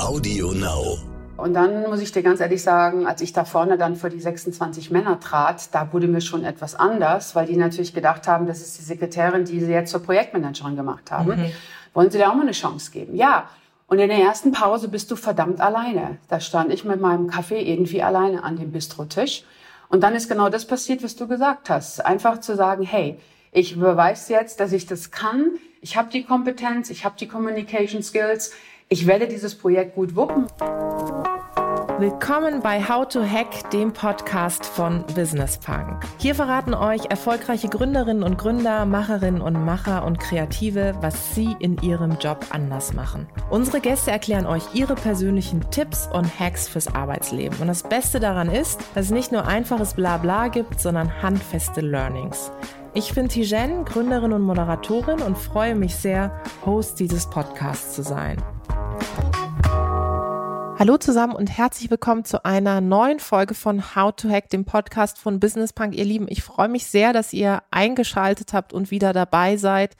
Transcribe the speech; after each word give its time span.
Audio 0.00 0.52
Now. 0.52 0.98
Und 1.36 1.54
dann 1.54 1.88
muss 1.88 2.00
ich 2.00 2.12
dir 2.12 2.22
ganz 2.22 2.40
ehrlich 2.40 2.62
sagen, 2.62 3.06
als 3.06 3.22
ich 3.22 3.32
da 3.32 3.44
vorne 3.44 3.78
dann 3.78 3.96
vor 3.96 4.10
die 4.10 4.20
26 4.20 4.90
Männer 4.90 5.20
trat, 5.20 5.74
da 5.74 5.92
wurde 5.92 6.06
mir 6.06 6.20
schon 6.20 6.44
etwas 6.44 6.74
anders, 6.74 7.34
weil 7.34 7.46
die 7.46 7.56
natürlich 7.56 7.94
gedacht 7.94 8.28
haben, 8.28 8.46
das 8.46 8.60
ist 8.60 8.78
die 8.78 8.82
Sekretärin, 8.82 9.44
die 9.44 9.60
sie 9.60 9.70
jetzt 9.72 9.90
zur 9.90 10.02
Projektmanagerin 10.02 10.76
gemacht 10.76 11.10
haben. 11.10 11.28
Mhm. 11.30 11.52
Wollen 11.94 12.10
sie 12.10 12.18
dir 12.18 12.30
auch 12.30 12.34
mal 12.34 12.42
eine 12.42 12.52
Chance 12.52 12.90
geben? 12.90 13.16
Ja. 13.16 13.48
Und 13.86 13.98
in 13.98 14.08
der 14.08 14.18
ersten 14.18 14.52
Pause 14.52 14.88
bist 14.88 15.10
du 15.10 15.16
verdammt 15.16 15.60
alleine. 15.60 16.18
Da 16.28 16.40
stand 16.40 16.72
ich 16.72 16.84
mit 16.84 17.00
meinem 17.00 17.28
Kaffee 17.28 17.62
irgendwie 17.62 18.02
alleine 18.02 18.44
an 18.44 18.56
dem 18.56 18.72
Bistrotisch. 18.72 19.44
Und 19.88 20.02
dann 20.02 20.14
ist 20.14 20.28
genau 20.28 20.48
das 20.48 20.66
passiert, 20.66 21.02
was 21.02 21.16
du 21.16 21.26
gesagt 21.26 21.70
hast. 21.70 22.04
Einfach 22.04 22.38
zu 22.40 22.54
sagen, 22.54 22.84
hey, 22.84 23.18
ich 23.52 23.78
beweise 23.78 24.32
jetzt, 24.32 24.60
dass 24.60 24.72
ich 24.72 24.86
das 24.86 25.10
kann. 25.10 25.52
Ich 25.80 25.96
habe 25.96 26.10
die 26.10 26.24
Kompetenz, 26.24 26.90
ich 26.90 27.04
habe 27.04 27.16
die 27.18 27.26
Communication 27.26 28.02
Skills. 28.02 28.52
Ich 28.88 29.06
werde 29.06 29.26
dieses 29.26 29.56
Projekt 29.56 29.94
gut 29.94 30.14
wuppen. 30.14 30.46
Willkommen 31.98 32.62
bei 32.62 32.82
How 32.88 33.06
to 33.08 33.22
Hack, 33.22 33.70
dem 33.72 33.92
Podcast 33.92 34.64
von 34.64 35.04
Business 35.14 35.58
Punk. 35.58 36.02
Hier 36.18 36.34
verraten 36.34 36.72
euch 36.72 37.06
erfolgreiche 37.10 37.68
Gründerinnen 37.68 38.22
und 38.22 38.38
Gründer, 38.38 38.86
Macherinnen 38.86 39.42
und 39.42 39.64
Macher 39.64 40.04
und 40.06 40.18
Kreative, 40.18 40.94
was 41.00 41.34
sie 41.34 41.54
in 41.58 41.76
ihrem 41.82 42.16
Job 42.18 42.46
anders 42.50 42.94
machen. 42.94 43.26
Unsere 43.50 43.80
Gäste 43.80 44.12
erklären 44.12 44.46
euch 44.46 44.62
ihre 44.74 44.94
persönlichen 44.94 45.70
Tipps 45.70 46.08
und 46.10 46.40
Hacks 46.40 46.68
fürs 46.68 46.94
Arbeitsleben. 46.94 47.58
Und 47.60 47.66
das 47.66 47.82
Beste 47.82 48.18
daran 48.18 48.48
ist, 48.48 48.80
dass 48.94 49.06
es 49.06 49.10
nicht 49.10 49.32
nur 49.32 49.46
einfaches 49.46 49.94
Blabla 49.94 50.48
gibt, 50.48 50.80
sondern 50.80 51.22
handfeste 51.22 51.82
Learnings. 51.82 52.50
Ich 52.92 53.14
bin 53.14 53.28
Tijen, 53.28 53.84
Gründerin 53.84 54.32
und 54.32 54.42
Moderatorin 54.42 55.22
und 55.22 55.38
freue 55.38 55.76
mich 55.76 55.94
sehr, 55.94 56.42
Host 56.66 56.98
dieses 56.98 57.30
Podcasts 57.30 57.94
zu 57.94 58.02
sein. 58.02 58.42
Hallo 60.76 60.96
zusammen 60.96 61.36
und 61.36 61.46
herzlich 61.46 61.88
willkommen 61.88 62.24
zu 62.24 62.44
einer 62.44 62.80
neuen 62.80 63.20
Folge 63.20 63.54
von 63.54 63.94
How 63.94 64.12
to 64.16 64.28
Hack, 64.28 64.48
dem 64.48 64.64
Podcast 64.64 65.18
von 65.18 65.38
Business 65.38 65.72
Punk. 65.72 65.94
Ihr 65.94 66.04
Lieben, 66.04 66.26
ich 66.28 66.42
freue 66.42 66.68
mich 66.68 66.86
sehr, 66.86 67.12
dass 67.12 67.32
ihr 67.32 67.62
eingeschaltet 67.70 68.52
habt 68.52 68.72
und 68.72 68.90
wieder 68.90 69.12
dabei 69.12 69.56
seid. 69.56 69.96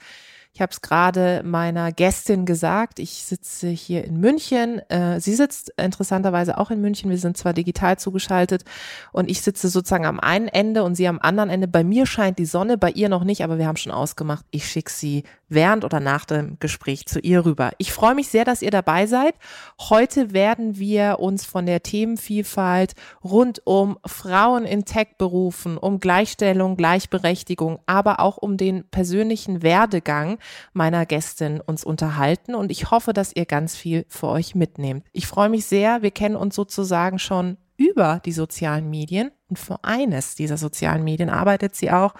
Ich 0.53 0.59
habe 0.59 0.71
es 0.71 0.81
gerade 0.81 1.43
meiner 1.45 1.93
Gästin 1.93 2.45
gesagt. 2.45 2.99
Ich 2.99 3.23
sitze 3.23 3.69
hier 3.69 4.03
in 4.03 4.19
München. 4.19 4.79
Äh, 4.89 5.21
sie 5.21 5.33
sitzt 5.33 5.71
interessanterweise 5.77 6.57
auch 6.57 6.71
in 6.71 6.81
München. 6.81 7.09
Wir 7.09 7.17
sind 7.17 7.37
zwar 7.37 7.53
digital 7.53 7.97
zugeschaltet 7.97 8.65
und 9.13 9.29
ich 9.29 9.41
sitze 9.41 9.69
sozusagen 9.69 10.05
am 10.05 10.19
einen 10.19 10.49
Ende 10.49 10.83
und 10.83 10.95
sie 10.95 11.07
am 11.07 11.19
anderen 11.19 11.49
Ende. 11.49 11.69
Bei 11.69 11.85
mir 11.85 12.05
scheint 12.05 12.37
die 12.37 12.45
Sonne, 12.45 12.77
bei 12.77 12.91
ihr 12.91 13.07
noch 13.07 13.23
nicht, 13.23 13.45
aber 13.45 13.59
wir 13.59 13.67
haben 13.67 13.77
schon 13.77 13.93
ausgemacht, 13.93 14.45
ich 14.51 14.67
schicke 14.67 14.91
sie 14.91 15.23
während 15.47 15.83
oder 15.85 15.99
nach 15.99 16.25
dem 16.25 16.57
Gespräch 16.59 17.05
zu 17.05 17.19
ihr 17.19 17.45
rüber. 17.45 17.71
Ich 17.77 17.91
freue 17.91 18.15
mich 18.15 18.29
sehr, 18.29 18.45
dass 18.45 18.61
ihr 18.61 18.71
dabei 18.71 19.05
seid. 19.05 19.35
Heute 19.79 20.31
werden 20.33 20.77
wir 20.77 21.19
uns 21.19 21.45
von 21.45 21.65
der 21.65 21.83
Themenvielfalt 21.83 22.93
rund 23.23 23.61
um 23.65 23.97
Frauen 24.05 24.65
in 24.65 24.85
Tech-Berufen, 24.85 25.77
um 25.77 25.99
Gleichstellung, 25.99 26.77
Gleichberechtigung, 26.77 27.79
aber 27.85 28.19
auch 28.19 28.37
um 28.37 28.57
den 28.57 28.85
persönlichen 28.89 29.61
Werdegang 29.61 30.39
meiner 30.73 31.05
Gästin 31.05 31.61
uns 31.61 31.83
unterhalten 31.83 32.55
und 32.55 32.71
ich 32.71 32.91
hoffe, 32.91 33.13
dass 33.13 33.35
ihr 33.35 33.45
ganz 33.45 33.75
viel 33.75 34.05
für 34.07 34.27
euch 34.27 34.55
mitnehmt. 34.55 35.05
Ich 35.11 35.27
freue 35.27 35.49
mich 35.49 35.65
sehr. 35.65 36.01
Wir 36.01 36.11
kennen 36.11 36.35
uns 36.35 36.55
sozusagen 36.55 37.19
schon 37.19 37.57
über 37.77 38.21
die 38.25 38.31
sozialen 38.31 38.89
Medien 38.89 39.31
und 39.49 39.57
für 39.57 39.83
eines 39.83 40.35
dieser 40.35 40.57
sozialen 40.57 41.03
Medien 41.03 41.29
arbeitet 41.29 41.75
sie 41.75 41.91
auch. 41.91 42.13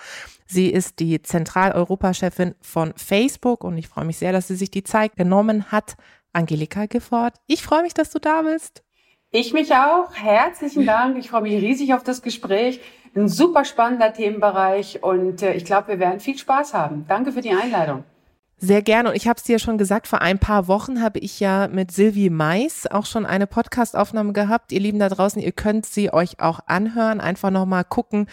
Sie 0.47 0.69
ist 0.69 0.99
die 0.99 1.21
Zentraleuropa-Chefin 1.21 2.55
von 2.61 2.93
Facebook 2.97 3.63
und 3.63 3.77
ich 3.77 3.87
freue 3.87 4.05
mich 4.05 4.17
sehr, 4.17 4.31
dass 4.31 4.47
sie 4.47 4.55
sich 4.55 4.71
die 4.71 4.83
Zeit 4.83 5.15
genommen 5.15 5.71
hat. 5.71 5.95
Angelika 6.33 6.87
Gifford, 6.87 7.35
ich 7.47 7.61
freue 7.63 7.83
mich, 7.83 7.93
dass 7.93 8.09
du 8.09 8.19
da 8.19 8.41
bist. 8.41 8.83
Ich 9.33 9.53
mich 9.53 9.73
auch. 9.73 10.13
Herzlichen 10.13 10.85
Dank. 10.85 11.17
Ich 11.17 11.29
freue 11.29 11.43
mich 11.43 11.61
riesig 11.61 11.93
auf 11.93 12.03
das 12.03 12.21
Gespräch. 12.21 12.81
Ein 13.15 13.29
super 13.29 13.63
spannender 13.63 14.13
Themenbereich 14.13 15.03
und 15.03 15.41
äh, 15.41 15.53
ich 15.53 15.63
glaube, 15.63 15.89
wir 15.89 15.99
werden 15.99 16.19
viel 16.19 16.37
Spaß 16.37 16.73
haben. 16.73 17.05
Danke 17.07 17.31
für 17.31 17.41
die 17.41 17.51
Einladung. 17.51 18.03
Sehr 18.63 18.83
gerne. 18.83 19.09
Und 19.09 19.15
ich 19.15 19.27
habe 19.27 19.37
es 19.37 19.43
dir 19.43 19.57
schon 19.57 19.79
gesagt, 19.79 20.07
vor 20.07 20.21
ein 20.21 20.37
paar 20.37 20.67
Wochen 20.67 21.01
habe 21.01 21.17
ich 21.17 21.39
ja 21.39 21.67
mit 21.67 21.91
Silvi 21.91 22.29
Mais 22.29 22.85
auch 22.85 23.07
schon 23.07 23.25
eine 23.25 23.47
Podcastaufnahme 23.47 24.33
gehabt. 24.33 24.71
Ihr 24.71 24.79
Lieben 24.79 24.99
da 24.99 25.09
draußen, 25.09 25.41
ihr 25.41 25.51
könnt 25.51 25.87
sie 25.87 26.13
euch 26.13 26.39
auch 26.39 26.59
anhören. 26.67 27.21
Einfach 27.21 27.49
nochmal 27.49 27.83
gucken, 27.83 28.27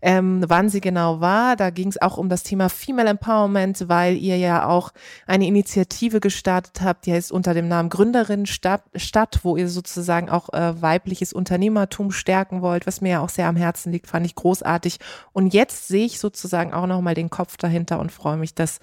ähm, 0.00 0.44
wann 0.46 0.68
sie 0.68 0.80
genau 0.80 1.20
war. 1.20 1.56
Da 1.56 1.70
ging 1.70 1.88
es 1.88 2.00
auch 2.00 2.16
um 2.16 2.28
das 2.28 2.44
Thema 2.44 2.68
Female 2.68 3.10
Empowerment, 3.10 3.88
weil 3.88 4.16
ihr 4.18 4.36
ja 4.36 4.68
auch 4.68 4.92
eine 5.26 5.48
Initiative 5.48 6.20
gestartet 6.20 6.80
habt, 6.80 7.06
die 7.06 7.12
heißt 7.12 7.32
unter 7.32 7.52
dem 7.52 7.66
Namen 7.66 7.88
Gründerin 7.88 8.46
Stadt, 8.46 9.40
wo 9.42 9.56
ihr 9.56 9.68
sozusagen 9.68 10.30
auch 10.30 10.52
äh, 10.52 10.80
weibliches 10.80 11.32
Unternehmertum 11.32 12.12
stärken 12.12 12.62
wollt, 12.62 12.86
was 12.86 13.00
mir 13.00 13.10
ja 13.10 13.20
auch 13.20 13.30
sehr 13.30 13.48
am 13.48 13.56
Herzen 13.56 13.90
liegt, 13.90 14.06
fand 14.06 14.26
ich 14.26 14.36
großartig. 14.36 15.00
Und 15.32 15.52
jetzt 15.52 15.88
sehe 15.88 16.06
ich 16.06 16.20
sozusagen 16.20 16.72
auch 16.72 16.86
nochmal 16.86 17.14
den 17.14 17.30
Kopf 17.30 17.56
dahinter 17.56 17.98
und 17.98 18.12
freue 18.12 18.36
mich, 18.36 18.54
dass 18.54 18.78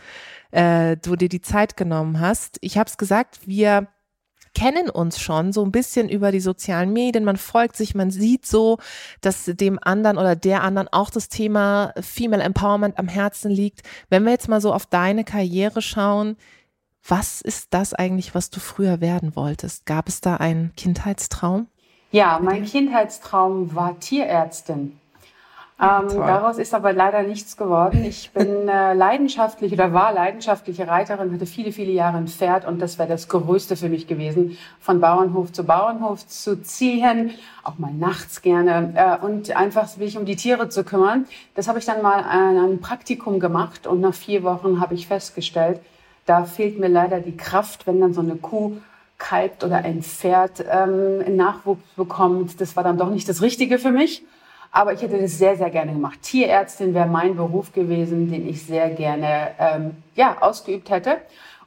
äh, 0.52 0.98
du 0.98 1.16
dir 1.16 1.30
die 1.30 1.42
Zeit 1.42 1.78
genommen 1.78 2.20
hast. 2.20 2.58
Ich 2.62 2.78
habe 2.78 2.90
es 2.90 2.98
gesagt, 2.98 3.48
wir 3.48 3.88
kennen 4.54 4.90
uns 4.90 5.20
schon 5.20 5.54
so 5.54 5.64
ein 5.64 5.72
bisschen 5.72 6.10
über 6.10 6.32
die 6.32 6.40
sozialen 6.40 6.92
Medien. 6.92 7.24
Man 7.24 7.38
folgt 7.38 7.76
sich, 7.76 7.96
man 7.96 8.12
sieht 8.12 8.46
so, 8.46 8.78
dass 9.22 9.46
dem 9.46 9.80
anderen 9.82 10.18
oder 10.18 10.36
der 10.36 10.64
anderen 10.64 10.88
auch 10.92 11.09
das 11.09 11.30
Thema 11.30 11.94
Female 12.00 12.44
Empowerment 12.44 12.98
am 12.98 13.08
Herzen 13.08 13.52
liegt. 13.52 13.84
Wenn 14.09 14.24
wir 14.24 14.32
jetzt 14.32 14.50
mal 14.50 14.62
so 14.62 14.74
auf 14.74 14.86
deine 14.86 15.24
Karriere 15.24 15.82
schauen, 15.82 16.36
was 17.08 17.42
ist 17.42 17.74
das 17.74 17.94
eigentlich, 17.94 18.36
was 18.36 18.50
du 18.50 18.59
früher 18.59 19.02
werden 19.02 19.36
wolltest? 19.36 19.86
Gab 19.86 20.09
es 20.09 20.22
da 20.22 20.36
einen 20.36 20.74
Kindheitstraum? 20.76 21.68
Ja, 22.12 22.40
mein 22.42 22.66
Kindheitstraum 22.66 23.76
war 23.76 24.00
Tierärztin. 24.00 25.00
Ähm, 25.81 26.09
daraus 26.09 26.57
ist 26.57 26.73
aber 26.73 26.91
leider 26.91 27.23
nichts 27.23 27.56
geworden. 27.56 28.03
Ich 28.03 28.31
bin 28.31 28.67
äh, 28.67 28.94
leidenschaftlich 28.94 29.72
oder 29.72 29.94
war 29.94 30.12
leidenschaftliche 30.12 30.90
Reiterin, 30.90 31.31
hatte 31.31 31.45
viele, 31.45 31.72
viele 31.72 31.94
Jahre 31.94 32.17
ein 32.17 32.28
Pferd 32.28 32.67
und 32.67 32.81
das 32.81 33.00
wäre 33.00 33.07
das 33.07 33.29
Größte 33.29 33.78
für 33.78 33.88
mich 33.88 34.06
gewesen, 34.06 34.57
von 34.81 35.00
Bauernhof 35.00 35.53
zu 35.53 35.63
Bauernhof 35.63 36.28
zu 36.28 36.62
ziehen, 36.62 37.31
auch 37.63 37.78
mal 37.78 37.94
nachts 37.94 38.41
gerne 38.41 38.94
äh, 38.94 39.25
und 39.25 39.56
einfach 39.56 39.88
sich 39.88 40.17
um 40.17 40.25
die 40.25 40.35
Tiere 40.35 40.67
zu 40.67 40.84
kümmern. 40.84 41.25
Das 41.56 41.69
habe 41.69 41.79
ich 41.79 41.85
dann 41.85 42.01
mal 42.01 42.23
an 42.23 42.57
einem 42.57 42.81
Praktikum 42.81 43.40
gemacht 43.40 43.88
und 43.88 44.01
nach 44.01 44.13
vier 44.13 44.44
Wochen 44.44 44.81
habe 44.81 44.96
ich 44.96 45.07
festgestellt, 45.07 45.79
da 46.25 46.44
fehlt 46.44 46.78
mir 46.78 46.90
leider 46.90 47.22
die 47.22 47.38
Kraft, 47.38 47.88
wenn 47.88 48.01
dann 48.01 48.13
so 48.13 48.19
eine 48.19 48.35
Kuh 48.35 48.73
kalbt 49.17 49.63
oder 49.63 49.78
ein 49.78 50.03
Pferd 50.03 50.66
ähm, 50.69 51.38
Nachwuchs 51.38 51.81
bekommt. 51.96 52.59
Das 52.59 52.75
war 52.75 52.84
dann 52.84 52.97
doch 52.97 53.09
nicht 53.09 53.29
das 53.29 53.41
Richtige 53.41 53.79
für 53.79 53.91
mich. 53.91 54.23
Aber 54.72 54.94
ich 54.94 55.02
hätte 55.02 55.19
das 55.19 55.38
sehr, 55.38 55.56
sehr 55.56 55.69
gerne 55.69 55.94
gemacht. 55.94 56.22
Tierärztin 56.22 56.94
wäre 56.94 57.07
mein 57.07 57.35
Beruf 57.35 57.74
gewesen, 57.74 58.30
den 58.31 58.47
ich 58.47 58.63
sehr 58.63 58.90
gerne 58.91 59.50
ähm, 59.57 59.97
ja, 60.16 60.38
ausgeübt 60.41 60.90
hätte. 60.90 61.18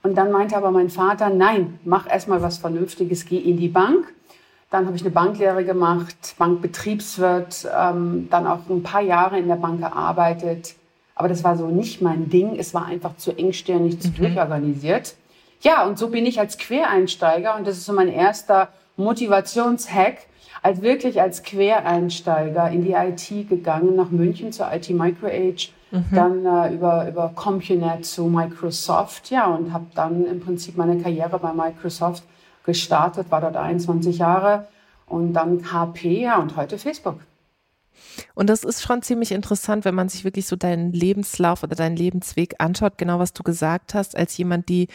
Und 0.03 0.17
dann 0.17 0.31
meinte 0.31 0.57
aber 0.57 0.71
mein 0.71 0.91
Vater, 0.91 1.31
nein, 1.31 1.79
mach 1.85 2.09
erstmal 2.09 2.43
was 2.43 2.59
Vernünftiges, 2.59 3.27
geh 3.27 3.39
in 3.39 3.57
die 3.57 3.69
Bank. 3.69 4.13
Dann 4.71 4.87
habe 4.87 4.97
ich 4.97 5.03
eine 5.03 5.11
Banklehre 5.11 5.65
gemacht, 5.65 6.35
Bankbetriebswirt, 6.39 7.69
ähm, 7.77 8.29
dann 8.31 8.47
auch 8.47 8.61
ein 8.71 8.83
paar 8.83 9.03
Jahre 9.03 9.39
in 9.39 9.49
der 9.49 9.57
Bank 9.57 9.81
gearbeitet. 9.81 10.75
Aber 11.15 11.29
das 11.29 11.45
war 11.45 11.57
so 11.57 11.67
nicht 11.69 12.01
mein 12.01 12.31
Ding. 12.31 12.57
Es 12.57 12.73
war 12.73 12.87
einfach 12.87 13.17
zu 13.17 13.37
engstirnig, 13.37 14.01
zu 14.01 14.09
mhm. 14.09 14.15
durchorganisiert. 14.15 15.15
Ja, 15.61 15.87
und 15.87 15.99
so 15.99 16.09
bin 16.09 16.27
ich 16.27 16.41
als 16.41 16.59
Quereinsteiger, 16.59 17.57
und 17.57 17.67
das 17.67 17.77
ist 17.77 17.85
so 17.85 17.93
mein 17.93 18.09
erster 18.09 18.69
Motivationshack, 18.97 20.17
als 20.63 20.81
wirklich 20.81 21.21
als 21.21 21.43
Quereinsteiger 21.43 22.71
in 22.71 22.85
die 22.85 22.93
IT 22.93 23.49
gegangen, 23.49 23.97
nach 23.97 24.11
München 24.11 24.53
zur 24.53 24.73
IT 24.73 24.89
MicroAge, 24.91 25.71
mhm. 25.91 26.05
dann 26.13 26.47
äh, 26.47 26.75
über, 26.75 27.09
über 27.09 27.33
CompuNet 27.35 28.07
zu 28.07 28.27
Microsoft, 28.27 29.31
ja, 29.31 29.47
und 29.47 29.73
habe 29.73 29.87
dann 29.95 30.25
im 30.25 30.41
Prinzip 30.41 30.77
meine 30.77 31.03
Karriere 31.03 31.39
bei 31.39 31.53
Microsoft 31.53 32.23
gestartet, 32.65 33.31
war 33.31 33.41
dort 33.41 33.57
21 33.57 34.19
Jahre 34.19 34.69
und 35.07 35.33
dann 35.33 35.73
HP, 35.73 36.23
ja, 36.23 36.39
und 36.39 36.57
heute 36.57 36.79
Facebook. 36.79 37.19
Und 38.35 38.49
das 38.49 38.63
ist 38.65 38.83
schon 38.83 39.03
ziemlich 39.03 39.33
interessant, 39.33 39.85
wenn 39.85 39.95
man 39.95 40.09
sich 40.09 40.25
wirklich 40.25 40.47
so 40.47 40.57
deinen 40.57 40.93
Lebenslauf 40.93 41.63
oder 41.63 41.75
deinen 41.75 41.97
Lebensweg 41.97 42.55
anschaut, 42.59 42.99
genau 42.99 43.19
was 43.19 43.33
du 43.33 43.43
gesagt 43.43 43.95
hast, 43.95 44.17
als 44.17 44.37
jemand, 44.37 44.69
die 44.69 44.89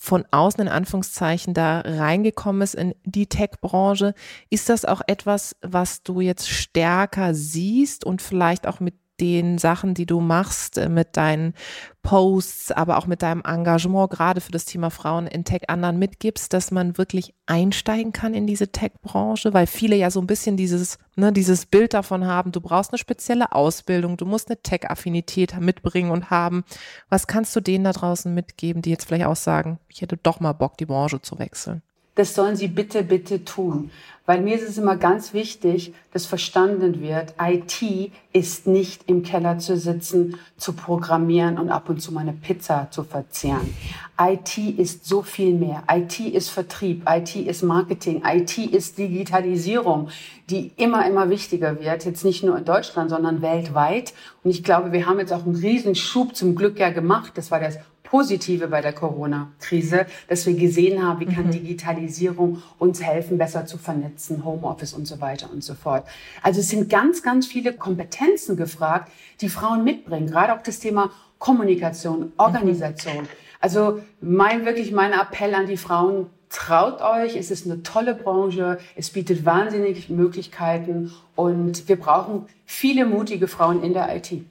von 0.00 0.24
außen 0.30 0.62
in 0.62 0.68
Anführungszeichen 0.68 1.54
da 1.54 1.80
reingekommen 1.80 2.62
ist 2.62 2.76
in 2.76 2.94
die 3.04 3.26
Tech-Branche. 3.26 4.14
Ist 4.48 4.68
das 4.68 4.84
auch 4.84 5.02
etwas, 5.08 5.56
was 5.60 6.04
du 6.04 6.20
jetzt 6.20 6.48
stärker 6.48 7.34
siehst 7.34 8.04
und 8.04 8.22
vielleicht 8.22 8.68
auch 8.68 8.78
mit 8.78 8.94
den 9.20 9.58
Sachen, 9.58 9.94
die 9.94 10.06
du 10.06 10.20
machst, 10.20 10.78
äh, 10.78 10.88
mit 10.88 11.16
deinen 11.16 11.54
Posts, 12.02 12.72
aber 12.72 12.96
auch 12.96 13.06
mit 13.06 13.22
deinem 13.22 13.42
Engagement, 13.44 14.10
gerade 14.10 14.40
für 14.40 14.52
das 14.52 14.64
Thema 14.64 14.90
Frauen 14.90 15.26
in 15.26 15.44
Tech 15.44 15.68
anderen 15.68 15.98
mitgibst, 15.98 16.52
dass 16.52 16.70
man 16.70 16.96
wirklich 16.96 17.34
einsteigen 17.46 18.12
kann 18.12 18.34
in 18.34 18.46
diese 18.46 18.72
Tech-Branche, 18.72 19.52
weil 19.52 19.66
viele 19.66 19.96
ja 19.96 20.10
so 20.10 20.20
ein 20.20 20.26
bisschen 20.26 20.56
dieses, 20.56 20.98
ne, 21.16 21.32
dieses 21.32 21.66
Bild 21.66 21.94
davon 21.94 22.26
haben, 22.26 22.52
du 22.52 22.60
brauchst 22.60 22.92
eine 22.92 22.98
spezielle 22.98 23.52
Ausbildung, 23.52 24.16
du 24.16 24.24
musst 24.24 24.48
eine 24.48 24.62
Tech-Affinität 24.62 25.60
mitbringen 25.60 26.10
und 26.10 26.30
haben. 26.30 26.64
Was 27.08 27.26
kannst 27.26 27.54
du 27.56 27.60
denen 27.60 27.84
da 27.84 27.92
draußen 27.92 28.32
mitgeben, 28.32 28.82
die 28.82 28.90
jetzt 28.90 29.06
vielleicht 29.06 29.26
auch 29.26 29.36
sagen, 29.36 29.78
ich 29.88 30.00
hätte 30.00 30.16
doch 30.16 30.40
mal 30.40 30.52
Bock, 30.52 30.78
die 30.78 30.86
Branche 30.86 31.20
zu 31.20 31.38
wechseln? 31.38 31.82
Das 32.18 32.34
sollen 32.34 32.56
sie 32.56 32.66
bitte, 32.66 33.04
bitte 33.04 33.44
tun. 33.44 33.92
Weil 34.26 34.40
mir 34.40 34.56
ist 34.56 34.68
es 34.68 34.76
immer 34.76 34.96
ganz 34.96 35.34
wichtig, 35.34 35.94
dass 36.12 36.26
verstanden 36.26 37.00
wird, 37.00 37.34
IT 37.40 38.10
ist 38.32 38.66
nicht 38.66 39.08
im 39.08 39.22
Keller 39.22 39.58
zu 39.58 39.76
sitzen, 39.76 40.36
zu 40.56 40.72
programmieren 40.72 41.58
und 41.58 41.70
ab 41.70 41.88
und 41.88 42.00
zu 42.00 42.12
mal 42.12 42.22
eine 42.22 42.32
Pizza 42.32 42.88
zu 42.90 43.04
verzehren. 43.04 43.72
IT 44.20 44.58
ist 44.58 45.06
so 45.06 45.22
viel 45.22 45.54
mehr. 45.54 45.84
IT 45.88 46.18
ist 46.18 46.48
Vertrieb, 46.48 47.04
IT 47.08 47.36
ist 47.36 47.62
Marketing, 47.62 48.22
IT 48.26 48.58
ist 48.58 48.98
Digitalisierung, 48.98 50.08
die 50.50 50.72
immer, 50.76 51.06
immer 51.06 51.30
wichtiger 51.30 51.80
wird. 51.80 52.04
Jetzt 52.04 52.24
nicht 52.24 52.42
nur 52.42 52.58
in 52.58 52.64
Deutschland, 52.64 53.10
sondern 53.10 53.42
weltweit. 53.42 54.12
Und 54.42 54.50
ich 54.50 54.64
glaube, 54.64 54.90
wir 54.90 55.06
haben 55.06 55.20
jetzt 55.20 55.32
auch 55.32 55.46
einen 55.46 55.54
Riesenschub 55.54 56.34
zum 56.34 56.56
Glück 56.56 56.80
ja 56.80 56.90
gemacht. 56.90 57.34
Das 57.36 57.52
war 57.52 57.60
das 57.60 57.78
Positive 58.10 58.68
bei 58.68 58.80
der 58.80 58.92
Corona-Krise, 58.92 60.06
dass 60.28 60.46
wir 60.46 60.54
gesehen 60.54 61.06
haben, 61.06 61.20
wie 61.20 61.26
kann 61.26 61.46
mhm. 61.46 61.52
Digitalisierung 61.52 62.62
uns 62.78 63.02
helfen, 63.02 63.36
besser 63.36 63.66
zu 63.66 63.76
vernetzen, 63.76 64.44
Homeoffice 64.44 64.94
und 64.94 65.06
so 65.06 65.20
weiter 65.20 65.50
und 65.52 65.62
so 65.62 65.74
fort. 65.74 66.06
Also 66.42 66.60
es 66.60 66.70
sind 66.70 66.88
ganz, 66.88 67.22
ganz 67.22 67.46
viele 67.46 67.74
Kompetenzen 67.74 68.56
gefragt, 68.56 69.12
die 69.42 69.50
Frauen 69.50 69.84
mitbringen. 69.84 70.28
Gerade 70.28 70.54
auch 70.54 70.62
das 70.62 70.78
Thema 70.78 71.10
Kommunikation, 71.38 72.32
Organisation. 72.38 73.24
Mhm. 73.24 73.28
Also 73.60 74.00
mein, 74.20 74.64
wirklich 74.64 74.92
mein 74.92 75.12
Appell 75.12 75.54
an 75.54 75.66
die 75.66 75.76
Frauen, 75.76 76.30
traut 76.48 77.02
euch, 77.02 77.36
es 77.36 77.50
ist 77.50 77.66
eine 77.66 77.82
tolle 77.82 78.14
Branche, 78.14 78.78
es 78.96 79.10
bietet 79.10 79.44
wahnsinnig 79.44 80.08
Möglichkeiten 80.08 81.12
und 81.36 81.88
wir 81.88 81.96
brauchen 81.96 82.46
viele 82.64 83.04
mutige 83.04 83.48
Frauen 83.48 83.82
in 83.82 83.92
der 83.92 84.16
IT. 84.16 84.44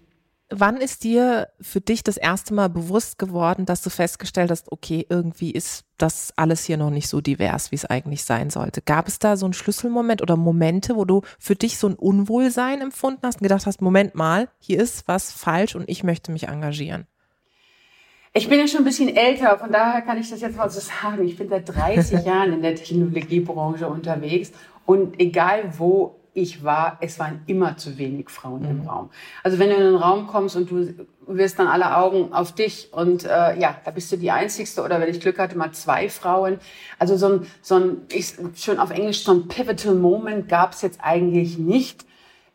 Wann 0.50 0.78
ist 0.78 1.04
dir 1.04 1.50
für 1.60 1.82
dich 1.82 2.04
das 2.04 2.16
erste 2.16 2.54
Mal 2.54 2.70
bewusst 2.70 3.20
geworden, 3.20 3.66
dass 3.66 3.82
du 3.82 3.90
festgestellt 3.90 4.50
hast, 4.50 4.72
okay, 4.72 5.06
irgendwie 5.10 5.52
ist 5.52 5.84
das 5.98 6.32
alles 6.38 6.64
hier 6.64 6.78
noch 6.78 6.90
nicht 6.90 7.10
so 7.10 7.20
divers, 7.20 7.72
wie 7.72 7.76
es 7.76 7.84
eigentlich 7.84 8.24
sein 8.24 8.50
sollte? 8.50 8.82
Gab 8.82 9.10
es 9.10 9.20
da 9.20 9.36
so 9.36 9.46
einen 9.46 9.54
Schlüsselmoment 9.54 10.22
oder 10.22 10.38
Momente, 10.38 10.96
wo 10.96 11.04
du 11.04 11.22
für 11.38 11.56
dich 11.56 11.78
so 11.78 11.88
ein 11.90 11.96
Unwohlsein 11.96 12.80
empfunden 12.80 13.20
hast 13.24 13.38
und 13.38 13.44
gedacht 13.44 13.66
hast, 13.66 13.82
Moment 13.82 14.16
mal, 14.16 14.48
hier 14.58 14.80
ist 14.80 15.06
was 15.10 15.34
falsch 15.34 15.76
und 15.76 15.90
ich 15.90 16.06
möchte 16.06 16.32
mich 16.32 16.48
engagieren? 16.48 17.08
Ich 18.32 18.48
bin 18.48 18.60
ja 18.60 18.68
schon 18.68 18.82
ein 18.82 18.86
bisschen 18.86 19.14
älter, 19.14 19.58
von 19.58 19.72
daher 19.72 20.02
kann 20.02 20.18
ich 20.18 20.30
das 20.30 20.40
jetzt 20.40 20.56
mal 20.56 20.70
so 20.70 20.80
sagen. 20.80 21.28
Ich 21.28 21.38
bin 21.38 21.50
seit 21.50 21.68
30 21.68 22.24
Jahren 22.26 22.54
in 22.54 22.62
der 22.62 22.76
Technologiebranche 22.76 23.88
unterwegs 23.90 24.54
und 24.86 25.20
egal 25.20 25.74
wo 25.78 26.22
ich 26.38 26.64
war, 26.64 26.98
es 27.02 27.18
waren 27.18 27.42
immer 27.48 27.78
zu 27.78 27.98
wenig 27.98 28.30
Frauen 28.30 28.62
mhm. 28.62 28.70
im 28.70 28.88
Raum. 28.88 29.10
Also 29.44 29.58
wenn 29.58 29.70
du 29.70 29.76
in 29.76 29.82
einen 29.82 29.96
Raum 29.96 30.28
kommst 30.28 30.56
und 30.56 30.70
du 30.70 30.94
wirst 31.26 31.58
dann 31.58 31.68
alle 31.68 31.98
Augen 31.98 32.32
auf 32.32 32.54
dich 32.54 32.94
und 32.94 33.26
äh, 33.26 33.60
ja, 33.60 33.76
da 33.84 33.92
bist 33.92 34.12
du 34.12 34.18
die 34.18 34.30
Einzigste 34.30 34.84
oder 34.84 35.02
wenn 35.02 35.10
ich 35.10 35.20
Glück 35.20 35.40
hatte, 35.40 35.58
mal 35.58 35.72
zwei 35.72 36.10
Frauen. 36.10 36.60
Also 37.00 37.18
so 37.18 37.28
ein, 37.28 37.48
so 37.64 37.76
ein 37.76 38.02
ich, 38.12 38.36
schön 38.56 38.80
auf 38.80 38.92
Englisch, 38.92 39.24
so 39.24 39.34
ein 39.34 39.48
Pivotal 39.48 39.96
Moment 39.96 40.48
gab 40.48 40.74
es 40.74 40.84
jetzt 40.84 41.00
eigentlich 41.02 41.58
nicht. 41.58 42.06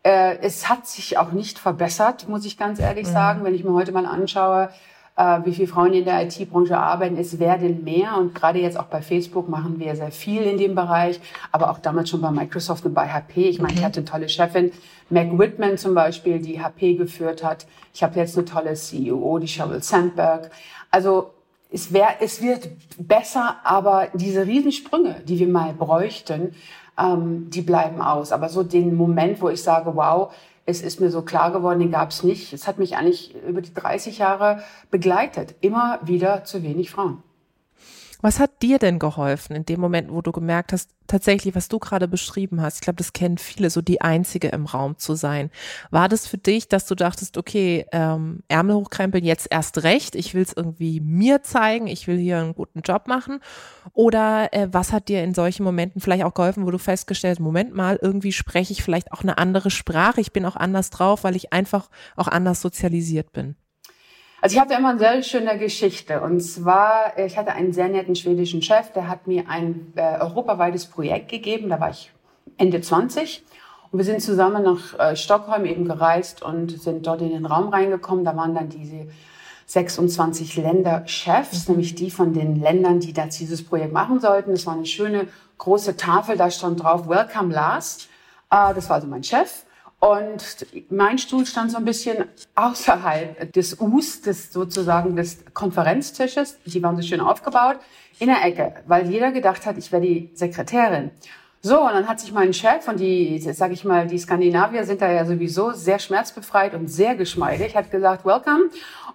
Äh, 0.05 0.39
es 0.39 0.69
hat 0.69 0.87
sich 0.87 1.19
auch 1.19 1.33
nicht 1.33 1.59
verbessert, 1.59 2.29
muss 2.29 2.45
ich 2.45 2.57
ganz 2.57 2.79
ehrlich 2.79 3.09
mhm. 3.09 3.13
sagen, 3.13 3.45
wenn 3.45 3.55
ich 3.55 3.65
mir 3.65 3.73
heute 3.73 3.91
mal 3.91 4.07
anschaue, 4.07 4.71
wie 5.15 5.53
viele 5.53 5.69
Frauen 5.69 5.93
in 5.93 6.05
der 6.07 6.23
IT-Branche 6.23 6.77
arbeiten. 6.77 7.19
Es 7.19 7.39
werden 7.39 7.85
mehr 7.85 8.17
und 8.19 8.35
gerade 8.35 8.61
jetzt 8.61 8.79
auch 8.79 8.87
bei 8.87 9.03
Facebook 9.03 9.49
machen 9.49 9.79
wir 9.79 9.95
sehr 9.95 10.11
viel 10.11 10.43
in 10.43 10.57
dem 10.57 10.75
Bereich, 10.75 11.21
aber 11.51 11.71
auch 11.71 11.79
damals 11.79 12.09
schon 12.09 12.23
bei 12.23 12.31
Microsoft 12.31 12.87
und 12.87 12.95
bei 12.95 13.09
HP. 13.09 13.49
Ich 13.49 13.61
meine, 13.61 13.75
mhm. 13.75 13.79
ich 13.79 13.85
hatte 13.85 14.01
eine 14.01 14.07
tolle 14.07 14.29
Chefin, 14.29 14.73
Meg 15.11 15.39
Whitman 15.39 15.77
zum 15.77 15.95
Beispiel, 15.95 16.39
die 16.39 16.63
HP 16.63 16.95
geführt 16.95 17.45
hat. 17.45 17.67
Ich 17.93 18.03
habe 18.03 18.19
jetzt 18.19 18.39
eine 18.39 18.47
tolle 18.47 18.73
CEO, 18.73 19.39
die 19.39 19.49
Sheryl 19.49 19.83
Sandberg. 19.83 20.51
Also 20.91 21.33
es, 21.71 21.93
wär, 21.93 22.17
es 22.21 22.41
wird 22.41 22.71
besser, 22.99 23.57
aber 23.65 24.09
diese 24.15 24.47
Riesensprünge, 24.47 25.17
die 25.27 25.39
wir 25.39 25.49
mal 25.49 25.73
bräuchten, 25.75 26.55
ähm, 26.99 27.51
die 27.51 27.63
bleiben 27.63 28.01
aus. 28.01 28.33
Aber 28.33 28.49
so 28.49 28.63
den 28.63 28.95
Moment, 28.95 29.41
wo 29.41 29.49
ich 29.49 29.63
sage, 29.63 29.95
wow, 29.95 30.33
es 30.65 30.83
ist 30.83 31.01
mir 31.01 31.11
so 31.11 31.23
klar 31.23 31.53
geworden, 31.53 31.81
den 31.81 31.91
gab 31.91 32.11
es 32.11 32.23
nicht. 32.23 32.53
Es 32.53 32.69
hat 32.69 32.79
mich 32.79 32.97
eigentlich 32.97 33.35
über 33.47 33.63
die 33.63 33.75
30 33.75 34.19
Jahre 34.19 34.63
begleitet. 34.91 35.55
Immer 35.61 35.99
wieder 36.03 36.45
zu 36.45 36.63
wenig 36.63 36.91
Frauen. 36.91 37.23
Was 38.23 38.39
hat 38.39 38.63
dir 38.63 38.79
denn 38.79 39.01
geholfen 39.01 39.57
in 39.57 39.67
dem 39.67 39.81
Moment, 39.81 40.13
wo 40.13 40.23
du 40.23 40.31
gemerkt 40.31 40.73
hast, 40.73 40.91
tatsächlich, 41.09 41.57
was 41.57 41.69
du 41.69 41.81
gerade 41.81 42.07
beschrieben 42.07 42.63
hast, 42.63 42.77
ich 42.77 42.81
glaube, 42.83 42.97
das 42.97 43.13
kennen 43.13 43.37
viele, 43.37 43.69
so 43.69 43.83
die 43.83 44.01
Einzige 44.01 44.49
im 44.49 44.67
Raum 44.67 44.97
zu 44.97 45.15
sein. 45.15 45.51
War 45.91 46.09
das 46.09 46.29
für 46.29 46.39
dich, 46.39 46.69
dass 46.69 46.87
du 46.87 46.95
dachtest, 46.95 47.37
okay, 47.37 47.85
ähm, 47.91 48.45
Ärmel 48.47 48.77
hochkrempeln 48.77 49.25
jetzt 49.25 49.49
erst 49.51 49.83
recht, 49.83 50.15
ich 50.15 50.35
will 50.35 50.43
es 50.43 50.53
irgendwie 50.53 51.01
mir 51.01 51.43
zeigen, 51.43 51.89
ich 51.89 52.07
will 52.07 52.17
hier 52.17 52.39
einen 52.39 52.55
guten 52.55 52.83
Job 52.83 53.09
machen? 53.09 53.41
Oder 53.93 54.55
äh, 54.55 54.69
was 54.71 54.93
hat 54.93 55.09
dir 55.09 55.25
in 55.25 55.35
solchen 55.35 55.65
Momenten 55.65 56.01
vielleicht 56.01 56.23
auch 56.23 56.35
geholfen, 56.35 56.65
wo 56.65 56.71
du 56.71 56.79
festgestellt 56.79 57.39
hast, 57.39 57.45
Moment 57.45 57.75
mal, 57.75 57.99
irgendwie 58.01 58.33
spreche 58.33 58.73
ich 58.73 58.85
vielleicht 58.85 59.13
auch 59.13 59.23
eine 59.23 59.37
andere 59.37 59.71
Sprache, 59.71 60.21
ich 60.21 60.33
bin 60.33 60.47
auch 60.47 60.57
anders 60.57 60.91
drauf, 60.91 61.25
weil 61.25 61.35
ich 61.35 61.53
einfach 61.53 61.91
auch 62.15 62.29
anders 62.29 62.61
sozialisiert 62.61 63.33
bin? 63.33 63.57
Also 64.43 64.57
ich 64.57 64.61
hatte 64.61 64.75
immer 64.75 64.89
eine 64.89 64.99
sehr 64.99 65.23
schöne 65.23 65.57
Geschichte. 65.57 66.21
Und 66.21 66.41
zwar, 66.41 67.17
ich 67.17 67.39
hatte 67.39 67.53
einen 67.53 67.73
sehr 67.73 67.89
netten 67.89 68.17
schwedischen 68.17 68.61
Chef, 68.61 68.91
der 68.93 69.07
hat 69.09 69.29
mir 69.29 69.49
ein 69.49 69.93
äh, 69.95 70.19
europaweites 70.19 70.87
Projekt 70.87 71.29
gegeben. 71.31 71.69
Da 71.69 71.79
war 71.79 71.91
ich 71.91 72.11
Ende 72.59 72.81
20. 72.81 73.45
Und 73.93 73.99
wir 74.01 74.05
sind 74.05 74.21
zusammen 74.21 74.65
nach 74.65 74.99
äh, 74.99 75.15
Stockholm 75.15 75.65
eben 75.65 75.87
gereist 75.87 76.43
und 76.43 76.73
sind 76.83 77.07
dort 77.07 77.21
in 77.21 77.31
den 77.31 77.47
Raum 77.47 77.69
reingekommen. 77.69 78.25
Da 78.25 78.35
waren 78.37 78.53
dann 78.53 78.69
diese 78.69 79.07
26 79.67 80.57
Länderchefs, 80.57 81.69
mhm. 81.69 81.75
nämlich 81.75 81.95
die 81.95 82.11
von 82.11 82.33
den 82.33 82.61
Ländern, 82.61 82.99
die 82.99 83.13
das 83.13 83.39
dieses 83.39 83.65
Projekt 83.65 83.93
machen 83.93 84.19
sollten. 84.19 84.51
Das 84.51 84.67
war 84.67 84.75
eine 84.75 84.87
schöne 84.87 85.29
große 85.59 85.97
Tafel, 85.97 86.37
da 86.37 86.51
stand 86.51 86.83
drauf 86.83 87.09
Welcome 87.09 87.55
Last. 87.55 88.09
Äh, 88.51 88.75
das 88.75 88.89
war 88.89 88.97
also 88.97 89.07
mein 89.07 89.23
Chef. 89.23 89.65
Und 90.03 90.67
mein 90.91 91.17
Stuhl 91.17 91.47
stand 91.47 91.71
so 91.71 91.77
ein 91.77 91.85
bisschen 91.85 92.25
außerhalb 92.57 93.53
des 93.53 93.81
Us, 93.81 94.21
des 94.21 94.53
sozusagen 94.53 95.15
des 95.15 95.45
Konferenztisches. 95.55 96.59
Die 96.65 96.83
waren 96.83 96.97
so 96.97 97.07
schön 97.07 97.21
aufgebaut 97.21 97.77
in 98.19 98.27
der 98.27 98.45
Ecke, 98.45 98.75
weil 98.89 99.09
jeder 99.09 99.31
gedacht 99.31 99.65
hat, 99.65 99.79
ich 99.79 99.93
wäre 99.93 100.03
die 100.03 100.33
Sekretärin. 100.35 101.13
So, 101.61 101.81
und 101.83 101.93
dann 101.93 102.09
hat 102.09 102.19
sich 102.19 102.33
mein 102.33 102.53
Chef 102.53 102.89
und 102.89 102.99
die, 102.99 103.39
sag 103.39 103.71
ich 103.71 103.85
mal, 103.85 104.09
die 104.09 104.19
Skandinavier 104.19 104.85
sind 104.85 105.01
da 105.01 105.09
ja 105.09 105.25
sowieso 105.25 105.71
sehr 105.71 106.01
schmerzbefreit 106.01 106.75
und 106.75 106.89
sehr 106.89 107.15
geschmeidig, 107.15 107.77
hat 107.77 107.93
gesagt, 107.93 108.25
welcome. 108.25 108.71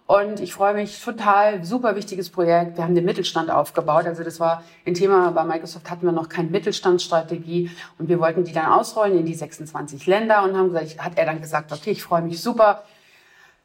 Und 0.08 0.40
ich 0.40 0.54
freue 0.54 0.74
mich 0.74 1.04
total, 1.04 1.66
super 1.66 1.98
wichtiges 1.98 2.30
Projekt. 2.30 2.78
Wir 2.78 2.86
haben 2.86 2.96
den 2.96 3.04
Mittelstand 3.04 3.52
aufgebaut. 3.52 4.06
Also 4.06 4.24
das 4.24 4.40
war 4.40 4.64
ein 4.86 4.94
Thema, 4.94 5.32
bei 5.32 5.44
Microsoft 5.44 5.90
hatten 5.90 6.06
wir 6.06 6.14
noch 6.14 6.30
keine 6.30 6.50
Mittelstandsstrategie 6.50 7.70
und 8.00 8.08
wir 8.08 8.18
wollten 8.22 8.46
die 8.46 8.54
dann 8.54 8.68
ausrollen 8.68 9.20
in 9.20 9.26
die 9.26 9.34
26 9.34 10.08
Länder 10.08 10.44
und 10.44 10.56
haben 10.56 10.72
gesagt, 10.72 11.04
hat 11.04 11.18
er 11.18 11.26
dann 11.26 11.42
gesagt, 11.42 11.74
okay, 11.74 11.92
ich 11.92 12.02
freue 12.02 12.22
mich 12.22 12.42
super. 12.42 12.84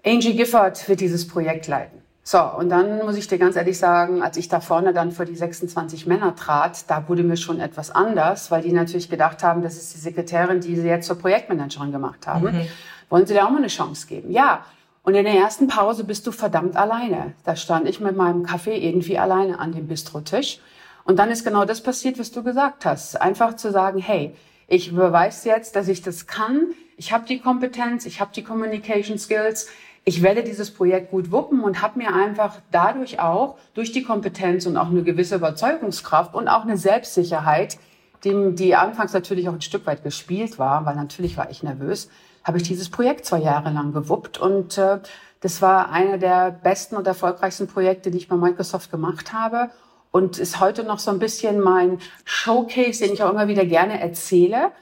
Angie 0.04 0.34
Gifford 0.34 0.88
wird 0.88 0.98
dieses 0.98 1.28
Projekt 1.28 1.68
leiten. 1.68 2.02
So, 2.24 2.40
und 2.40 2.70
dann 2.70 3.04
muss 3.04 3.16
ich 3.16 3.28
dir 3.28 3.38
ganz 3.38 3.54
ehrlich 3.54 3.78
sagen, 3.78 4.20
als 4.20 4.36
ich 4.36 4.48
da 4.48 4.60
vorne 4.60 4.92
dann 4.92 5.12
vor 5.12 5.26
die 5.26 5.36
26 5.36 6.08
Männer 6.08 6.34
trat, 6.34 6.90
da 6.90 7.08
wurde 7.08 7.22
mir 7.22 7.36
schon 7.36 7.60
etwas 7.60 7.92
anders, 7.92 8.50
weil 8.50 8.62
die 8.62 8.72
natürlich 8.72 9.08
gedacht 9.08 9.44
haben, 9.44 9.62
das 9.62 9.76
ist 9.76 9.94
die 9.94 9.98
Sekretärin, 9.98 10.60
die 10.60 10.74
sie 10.74 10.88
jetzt 10.88 11.06
zur 11.06 11.18
Projektmanagerin 11.18 11.92
gemacht 11.92 12.26
haben. 12.26 12.46
Mhm. 12.46 12.66
Wollen 13.10 13.26
sie 13.26 13.34
dir 13.34 13.46
auch 13.46 13.50
mal 13.50 13.58
eine 13.58 13.68
Chance 13.68 14.08
geben? 14.08 14.32
Ja. 14.32 14.64
Und 15.02 15.14
in 15.14 15.24
der 15.24 15.34
ersten 15.34 15.66
Pause 15.66 16.04
bist 16.04 16.26
du 16.26 16.32
verdammt 16.32 16.76
alleine. 16.76 17.34
Da 17.44 17.56
stand 17.56 17.88
ich 17.88 18.00
mit 18.00 18.16
meinem 18.16 18.44
Kaffee 18.44 18.76
irgendwie 18.76 19.18
alleine 19.18 19.58
an 19.58 19.72
dem 19.72 19.88
Bistrotisch. 19.88 20.60
Und 21.04 21.18
dann 21.18 21.30
ist 21.30 21.44
genau 21.44 21.64
das 21.64 21.82
passiert, 21.82 22.18
was 22.18 22.30
du 22.30 22.42
gesagt 22.42 22.84
hast. 22.84 23.20
Einfach 23.20 23.56
zu 23.56 23.72
sagen, 23.72 23.98
hey, 23.98 24.34
ich 24.68 24.94
beweise 24.94 25.48
jetzt, 25.48 25.74
dass 25.74 25.88
ich 25.88 26.02
das 26.02 26.26
kann. 26.26 26.68
Ich 26.96 27.12
habe 27.12 27.26
die 27.26 27.40
Kompetenz, 27.40 28.06
ich 28.06 28.20
habe 28.20 28.30
die 28.32 28.44
Communication 28.44 29.18
Skills 29.18 29.68
ich 30.04 30.22
werde 30.22 30.42
dieses 30.42 30.72
Projekt 30.72 31.10
gut 31.10 31.30
wuppen 31.30 31.62
und 31.62 31.80
habe 31.80 31.98
mir 31.98 32.12
einfach 32.12 32.56
dadurch 32.72 33.20
auch 33.20 33.56
durch 33.74 33.92
die 33.92 34.02
Kompetenz 34.02 34.66
und 34.66 34.76
auch 34.76 34.88
eine 34.88 35.04
gewisse 35.04 35.36
Überzeugungskraft 35.36 36.34
und 36.34 36.48
auch 36.48 36.62
eine 36.62 36.76
Selbstsicherheit, 36.76 37.78
die, 38.24 38.52
die 38.52 38.74
anfangs 38.74 39.12
natürlich 39.12 39.48
auch 39.48 39.54
ein 39.54 39.62
Stück 39.62 39.86
weit 39.86 40.02
gespielt 40.02 40.58
war, 40.58 40.84
weil 40.86 40.96
natürlich 40.96 41.36
war 41.36 41.50
ich 41.50 41.62
nervös, 41.62 42.10
habe 42.44 42.58
ich 42.58 42.64
dieses 42.64 42.90
Projekt 42.90 43.26
zwei 43.26 43.40
Jahre 43.40 43.70
lang 43.70 43.92
gewuppt 43.92 44.38
und 44.38 44.78
äh, 44.78 45.00
das 45.40 45.60
war 45.60 45.90
einer 45.90 46.18
der 46.18 46.50
besten 46.50 46.96
und 46.96 47.06
erfolgreichsten 47.06 47.66
Projekte, 47.66 48.10
die 48.10 48.18
ich 48.18 48.28
bei 48.28 48.36
Microsoft 48.36 48.90
gemacht 48.90 49.32
habe 49.32 49.70
und 50.10 50.38
ist 50.38 50.60
heute 50.60 50.84
noch 50.84 50.98
so 50.98 51.10
ein 51.10 51.18
bisschen 51.18 51.60
mein 51.60 51.98
Showcase, 52.24 53.04
den 53.04 53.14
ich 53.14 53.22
auch 53.22 53.30
immer 53.30 53.48
wieder 53.48 53.66
gerne 53.66 54.00
erzähle, 54.00 54.72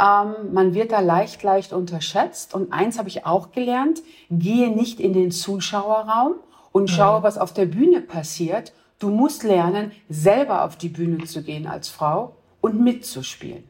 Ähm, 0.00 0.54
man 0.54 0.72
wird 0.72 0.92
da 0.92 1.00
leicht, 1.00 1.42
leicht 1.42 1.74
unterschätzt. 1.74 2.54
Und 2.54 2.72
eins 2.72 2.98
habe 2.98 3.10
ich 3.10 3.26
auch 3.26 3.52
gelernt, 3.52 4.00
gehe 4.30 4.70
nicht 4.70 4.98
in 4.98 5.12
den 5.12 5.30
Zuschauerraum 5.30 6.36
und 6.72 6.88
schaue, 6.88 7.22
was 7.22 7.36
auf 7.36 7.52
der 7.52 7.66
Bühne 7.66 8.00
passiert. 8.00 8.72
Du 8.98 9.10
musst 9.10 9.42
lernen, 9.42 9.92
selber 10.08 10.64
auf 10.64 10.76
die 10.76 10.88
Bühne 10.88 11.24
zu 11.24 11.42
gehen 11.42 11.66
als 11.66 11.90
Frau 11.90 12.34
und 12.62 12.80
mitzuspielen. 12.80 13.64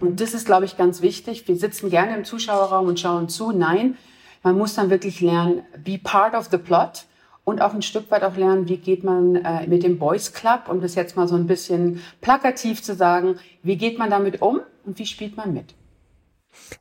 Und 0.00 0.20
das 0.20 0.34
ist, 0.34 0.46
glaube 0.46 0.64
ich, 0.64 0.76
ganz 0.76 1.02
wichtig. 1.02 1.46
Wir 1.48 1.56
sitzen 1.56 1.90
gerne 1.90 2.16
im 2.16 2.24
Zuschauerraum 2.24 2.86
und 2.86 3.00
schauen 3.00 3.28
zu. 3.28 3.52
Nein, 3.52 3.96
man 4.42 4.56
muss 4.56 4.74
dann 4.74 4.90
wirklich 4.90 5.20
lernen, 5.20 5.62
be 5.82 5.98
part 6.02 6.34
of 6.34 6.48
the 6.50 6.58
plot 6.58 7.06
und 7.44 7.60
auch 7.60 7.74
ein 7.74 7.82
Stück 7.82 8.10
weit 8.10 8.24
auch 8.24 8.36
lernen, 8.36 8.68
wie 8.68 8.78
geht 8.78 9.04
man 9.04 9.36
äh, 9.36 9.66
mit 9.66 9.82
dem 9.82 9.98
Boys 9.98 10.32
Club, 10.32 10.68
um 10.68 10.80
das 10.80 10.94
jetzt 10.94 11.16
mal 11.16 11.28
so 11.28 11.36
ein 11.36 11.46
bisschen 11.46 12.00
plakativ 12.20 12.82
zu 12.82 12.94
sagen, 12.94 13.36
wie 13.62 13.76
geht 13.76 13.98
man 13.98 14.10
damit 14.10 14.42
um 14.42 14.60
und 14.84 14.98
wie 14.98 15.06
spielt 15.06 15.36
man 15.36 15.52
mit. 15.52 15.74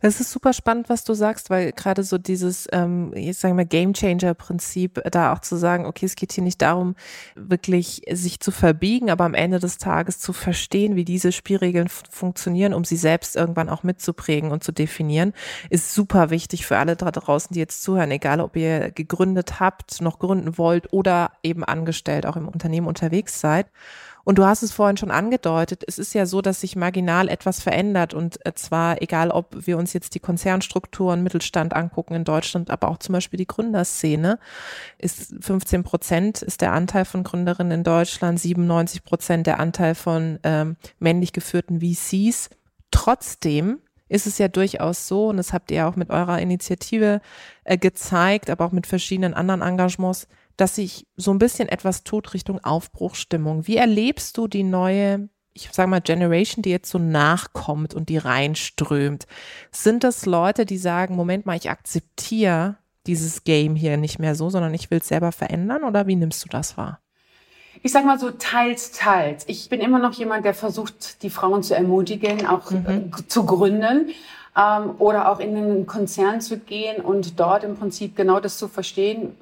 Das 0.01 0.19
ist 0.19 0.31
super 0.31 0.53
spannend, 0.53 0.89
was 0.89 1.03
du 1.03 1.13
sagst, 1.13 1.49
weil 1.49 1.71
gerade 1.71 2.03
so 2.03 2.17
dieses, 2.17 2.67
ähm, 2.71 3.13
jetzt 3.15 3.41
sagen 3.41 3.57
wir 3.57 3.65
Game 3.65 3.93
Changer 3.93 4.33
Prinzip, 4.33 5.01
da 5.11 5.33
auch 5.33 5.39
zu 5.39 5.55
sagen, 5.55 5.85
okay, 5.85 6.05
es 6.05 6.15
geht 6.15 6.33
hier 6.33 6.43
nicht 6.43 6.61
darum, 6.61 6.95
wirklich 7.35 8.01
sich 8.11 8.39
zu 8.39 8.51
verbiegen, 8.51 9.09
aber 9.09 9.25
am 9.25 9.33
Ende 9.33 9.59
des 9.59 9.77
Tages 9.77 10.19
zu 10.19 10.33
verstehen, 10.33 10.95
wie 10.95 11.05
diese 11.05 11.31
Spielregeln 11.31 11.87
funktionieren, 11.87 12.73
um 12.73 12.83
sie 12.85 12.97
selbst 12.97 13.35
irgendwann 13.35 13.69
auch 13.69 13.83
mitzuprägen 13.83 14.51
und 14.51 14.63
zu 14.63 14.71
definieren, 14.71 15.33
ist 15.69 15.93
super 15.93 16.29
wichtig 16.29 16.65
für 16.65 16.77
alle 16.77 16.95
da 16.95 17.11
draußen, 17.11 17.53
die 17.53 17.59
jetzt 17.59 17.83
zuhören, 17.83 18.11
egal 18.11 18.39
ob 18.39 18.55
ihr 18.55 18.91
gegründet 18.91 19.59
habt, 19.59 20.01
noch 20.01 20.19
gründen 20.19 20.57
wollt 20.57 20.91
oder 20.91 21.31
eben 21.43 21.63
angestellt 21.63 22.25
auch 22.25 22.35
im 22.35 22.47
Unternehmen 22.47 22.87
unterwegs 22.87 23.39
seid. 23.39 23.67
Und 24.25 24.37
du 24.37 24.45
hast 24.45 24.63
es 24.63 24.71
vorhin 24.71 24.95
schon 24.95 25.11
angedeutet, 25.11 25.83
es 25.85 25.99
ist 25.99 26.13
ja 26.13 26.25
so, 26.25 26.41
dass 26.41 26.61
sich 26.61 26.75
marginal 26.75 27.27
etwas 27.27 27.61
verändert 27.61 28.13
und 28.13 28.45
äh, 28.45 28.53
zwar 28.53 29.01
egal, 29.01 29.31
ob 29.31 29.67
wir 29.67 29.77
uns 29.77 29.91
jetzt 29.91 30.15
die 30.15 30.19
Konzernstrukturen, 30.19 31.23
Mittelstand 31.23 31.73
angucken 31.73 32.13
in 32.13 32.23
Deutschland, 32.23 32.69
aber 32.69 32.87
auch 32.87 32.99
zum 32.99 33.13
Beispiel 33.13 33.37
die 33.37 33.47
Gründerszene, 33.47 34.39
ist 34.97 35.35
15 35.41 35.83
Prozent 35.83 36.41
ist 36.41 36.61
der 36.61 36.71
Anteil 36.71 37.03
von 37.03 37.23
Gründerinnen 37.23 37.79
in 37.79 37.83
Deutschland, 37.83 38.39
97 38.39 39.03
Prozent 39.03 39.45
der 39.45 39.59
Anteil 39.59 39.93
von 39.93 40.39
ähm, 40.43 40.77
männlich 40.99 41.33
geführten 41.33 41.81
VCs. 41.81 42.49
Trotzdem 42.91 43.79
ist 44.07 44.27
es 44.27 44.37
ja 44.37 44.47
durchaus 44.47 45.07
so, 45.07 45.29
und 45.29 45.37
das 45.37 45.53
habt 45.53 45.71
ihr 45.71 45.87
auch 45.87 45.95
mit 45.95 46.11
eurer 46.11 46.39
Initiative 46.39 47.19
äh, 47.63 47.77
gezeigt, 47.77 48.49
aber 48.49 48.65
auch 48.65 48.71
mit 48.71 48.87
verschiedenen 48.87 49.33
anderen 49.33 49.61
Engagements, 49.61 50.27
dass 50.57 50.75
sich 50.75 51.07
so 51.15 51.31
ein 51.31 51.39
bisschen 51.39 51.67
etwas 51.67 52.03
tut 52.03 52.33
Richtung 52.33 52.63
Aufbruchstimmung. 52.63 53.67
Wie 53.67 53.77
erlebst 53.77 54.37
du 54.37 54.47
die 54.47 54.63
neue, 54.63 55.29
ich 55.53 55.69
sage 55.71 55.89
mal, 55.89 56.01
Generation, 56.01 56.61
die 56.61 56.69
jetzt 56.69 56.89
so 56.89 56.99
nachkommt 56.99 57.93
und 57.93 58.09
die 58.09 58.17
reinströmt? 58.17 59.25
Sind 59.71 60.03
das 60.03 60.25
Leute, 60.25 60.65
die 60.65 60.77
sagen, 60.77 61.15
Moment 61.15 61.45
mal, 61.45 61.57
ich 61.57 61.69
akzeptiere 61.69 62.77
dieses 63.07 63.43
Game 63.43 63.75
hier 63.75 63.97
nicht 63.97 64.19
mehr 64.19 64.35
so, 64.35 64.49
sondern 64.49 64.73
ich 64.73 64.89
will 64.91 64.99
es 64.99 65.07
selber 65.07 65.31
verändern 65.31 65.83
oder 65.83 66.07
wie 66.07 66.15
nimmst 66.15 66.43
du 66.45 66.49
das 66.49 66.77
wahr? 66.77 66.99
Ich 67.81 67.91
sag 67.91 68.05
mal 68.05 68.17
so 68.17 68.31
teils, 68.31 68.91
teils. 68.91 69.43
Ich 69.47 69.67
bin 69.67 69.81
immer 69.81 69.99
noch 69.99 70.13
jemand, 70.13 70.45
der 70.45 70.53
versucht, 70.53 71.21
die 71.21 71.29
Frauen 71.29 71.63
zu 71.63 71.75
ermutigen, 71.75 72.47
auch 72.47 72.71
mhm. 72.71 72.85
Äh, 72.87 73.27
zu 73.27 73.45
gründen 73.45 74.11
ähm, 74.55 74.91
oder 74.99 75.29
auch 75.29 75.39
in 75.39 75.57
einen 75.57 75.85
Konzern 75.85 76.39
zu 76.39 76.59
gehen 76.59 77.01
und 77.01 77.39
dort 77.39 77.63
im 77.63 77.75
Prinzip 77.75 78.15
genau 78.15 78.39
das 78.39 78.57
zu 78.57 78.69
verstehen, 78.69 79.35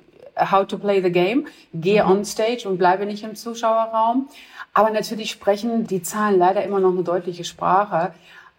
how 0.50 0.66
to 0.66 0.78
play 0.78 1.02
the 1.02 1.12
game, 1.12 1.48
gehe 1.74 2.04
mhm. 2.04 2.12
on 2.12 2.26
stage 2.26 2.68
und 2.68 2.78
bleibe 2.78 3.06
nicht 3.06 3.24
im 3.24 3.36
Zuschauerraum. 3.36 4.28
Aber 4.74 4.90
natürlich 4.90 5.32
sprechen 5.32 5.86
die 5.86 6.02
Zahlen 6.02 6.40
leider 6.40 6.64
immer 6.64 6.80
noch 6.80 6.92
eine 6.92 7.04
deutliche 7.04 7.44
Sprache. 7.44 8.14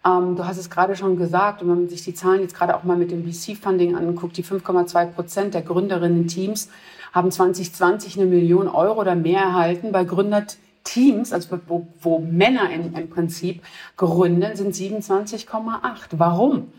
Ähm, 0.05 0.35
du 0.35 0.45
hast 0.45 0.57
es 0.57 0.69
gerade 0.69 0.95
schon 0.95 1.17
gesagt, 1.17 1.61
und 1.61 1.69
wenn 1.69 1.79
man 1.81 1.89
sich 1.89 2.03
die 2.03 2.13
Zahlen 2.13 2.41
jetzt 2.41 2.55
gerade 2.55 2.75
auch 2.75 2.83
mal 2.83 2.97
mit 2.97 3.11
dem 3.11 3.23
VC-Funding 3.23 3.95
anguckt, 3.95 4.37
die 4.37 4.43
5,2 4.43 5.05
Prozent 5.07 5.53
der 5.53 5.61
Gründerinnen-Teams 5.61 6.69
haben 7.13 7.31
2020 7.31 8.17
eine 8.17 8.25
Million 8.25 8.67
Euro 8.67 9.01
oder 9.01 9.15
mehr 9.15 9.41
erhalten. 9.41 9.91
Bei 9.91 10.03
Gründerteams, 10.03 11.31
also 11.31 11.59
wo, 11.67 11.87
wo 12.01 12.19
Männer 12.19 12.71
im, 12.71 12.95
im 12.95 13.09
Prinzip 13.09 13.61
gründen, 13.97 14.55
sind 14.55 14.73
27,8. 14.73 16.09
Warum? 16.17 16.73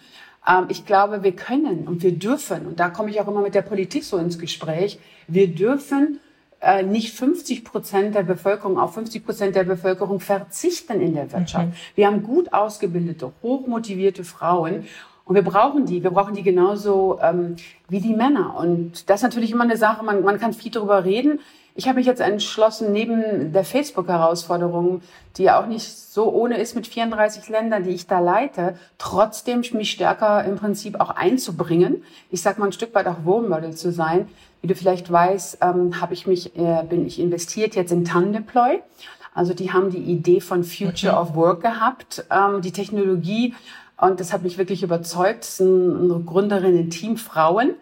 Ähm, 0.46 0.66
ich 0.68 0.86
glaube, 0.86 1.22
wir 1.22 1.34
können 1.34 1.86
und 1.88 2.02
wir 2.02 2.12
dürfen, 2.12 2.66
und 2.66 2.80
da 2.80 2.90
komme 2.90 3.10
ich 3.10 3.20
auch 3.20 3.28
immer 3.28 3.42
mit 3.42 3.54
der 3.54 3.62
Politik 3.62 4.04
so 4.04 4.18
ins 4.18 4.38
Gespräch, 4.38 4.98
wir 5.26 5.48
dürfen 5.48 6.20
äh, 6.60 6.82
nicht 6.82 7.14
50 7.14 7.64
Prozent 7.64 8.14
der 8.14 8.22
Bevölkerung 8.22 8.78
auf 8.78 8.94
50 8.94 9.24
Prozent 9.24 9.56
der 9.56 9.64
Bevölkerung 9.64 10.20
verzichten 10.20 11.00
in 11.00 11.14
der 11.14 11.30
Wirtschaft. 11.32 11.66
Mhm. 11.66 11.72
Wir 11.94 12.06
haben 12.06 12.22
gut 12.22 12.52
ausgebildete, 12.52 13.32
hochmotivierte 13.42 14.24
Frauen. 14.24 14.86
Und 15.24 15.34
wir 15.34 15.42
brauchen 15.42 15.86
die. 15.86 16.02
Wir 16.02 16.10
brauchen 16.10 16.34
die 16.34 16.42
genauso 16.42 17.18
ähm, 17.22 17.56
wie 17.88 18.00
die 18.00 18.14
Männer. 18.14 18.56
Und 18.56 19.08
das 19.08 19.20
ist 19.20 19.24
natürlich 19.24 19.52
immer 19.52 19.64
eine 19.64 19.76
Sache, 19.76 20.04
man, 20.04 20.22
man 20.22 20.38
kann 20.38 20.52
viel 20.52 20.70
darüber 20.70 21.04
reden. 21.04 21.40
Ich 21.76 21.88
habe 21.88 21.98
mich 21.98 22.06
jetzt 22.06 22.20
entschlossen, 22.20 22.92
neben 22.92 23.52
der 23.52 23.64
Facebook-Herausforderung, 23.64 25.00
die 25.36 25.44
ja 25.44 25.60
auch 25.60 25.66
nicht 25.66 25.90
so 25.90 26.32
ohne 26.32 26.58
ist 26.58 26.76
mit 26.76 26.86
34 26.86 27.48
Ländern, 27.48 27.82
die 27.82 27.90
ich 27.90 28.06
da 28.06 28.20
leite, 28.20 28.78
trotzdem 28.98 29.62
mich 29.72 29.90
stärker 29.90 30.44
im 30.44 30.54
Prinzip 30.54 31.00
auch 31.00 31.10
einzubringen. 31.10 32.04
Ich 32.30 32.42
sag 32.42 32.58
mal 32.58 32.66
ein 32.66 32.72
Stück 32.72 32.94
weit 32.94 33.08
auch 33.08 33.26
Role 33.26 33.48
Model 33.48 33.74
zu 33.74 33.90
sein. 33.90 34.28
Wie 34.62 34.68
du 34.68 34.76
vielleicht 34.76 35.10
weißt, 35.10 35.58
ähm, 35.62 36.00
habe 36.00 36.14
ich 36.14 36.28
mich, 36.28 36.56
äh, 36.56 36.84
bin 36.88 37.06
ich 37.06 37.18
investiert 37.18 37.74
jetzt 37.74 37.90
in 37.90 38.04
Tandeploy. 38.04 38.80
Also 39.34 39.52
die 39.52 39.72
haben 39.72 39.90
die 39.90 39.98
Idee 39.98 40.40
von 40.40 40.62
Future 40.62 41.18
okay. 41.18 41.22
of 41.30 41.34
Work 41.34 41.62
gehabt, 41.62 42.24
ähm, 42.30 42.62
die 42.62 42.70
Technologie. 42.70 43.54
Und 43.96 44.20
das 44.20 44.32
hat 44.32 44.42
mich 44.42 44.58
wirklich 44.58 44.82
überzeugt. 44.82 45.44
Das 45.44 45.58
sind 45.58 46.10
eine 46.10 46.20
Gründerin, 46.24 46.90
Team 46.90 47.16
Frauen. 47.16 47.74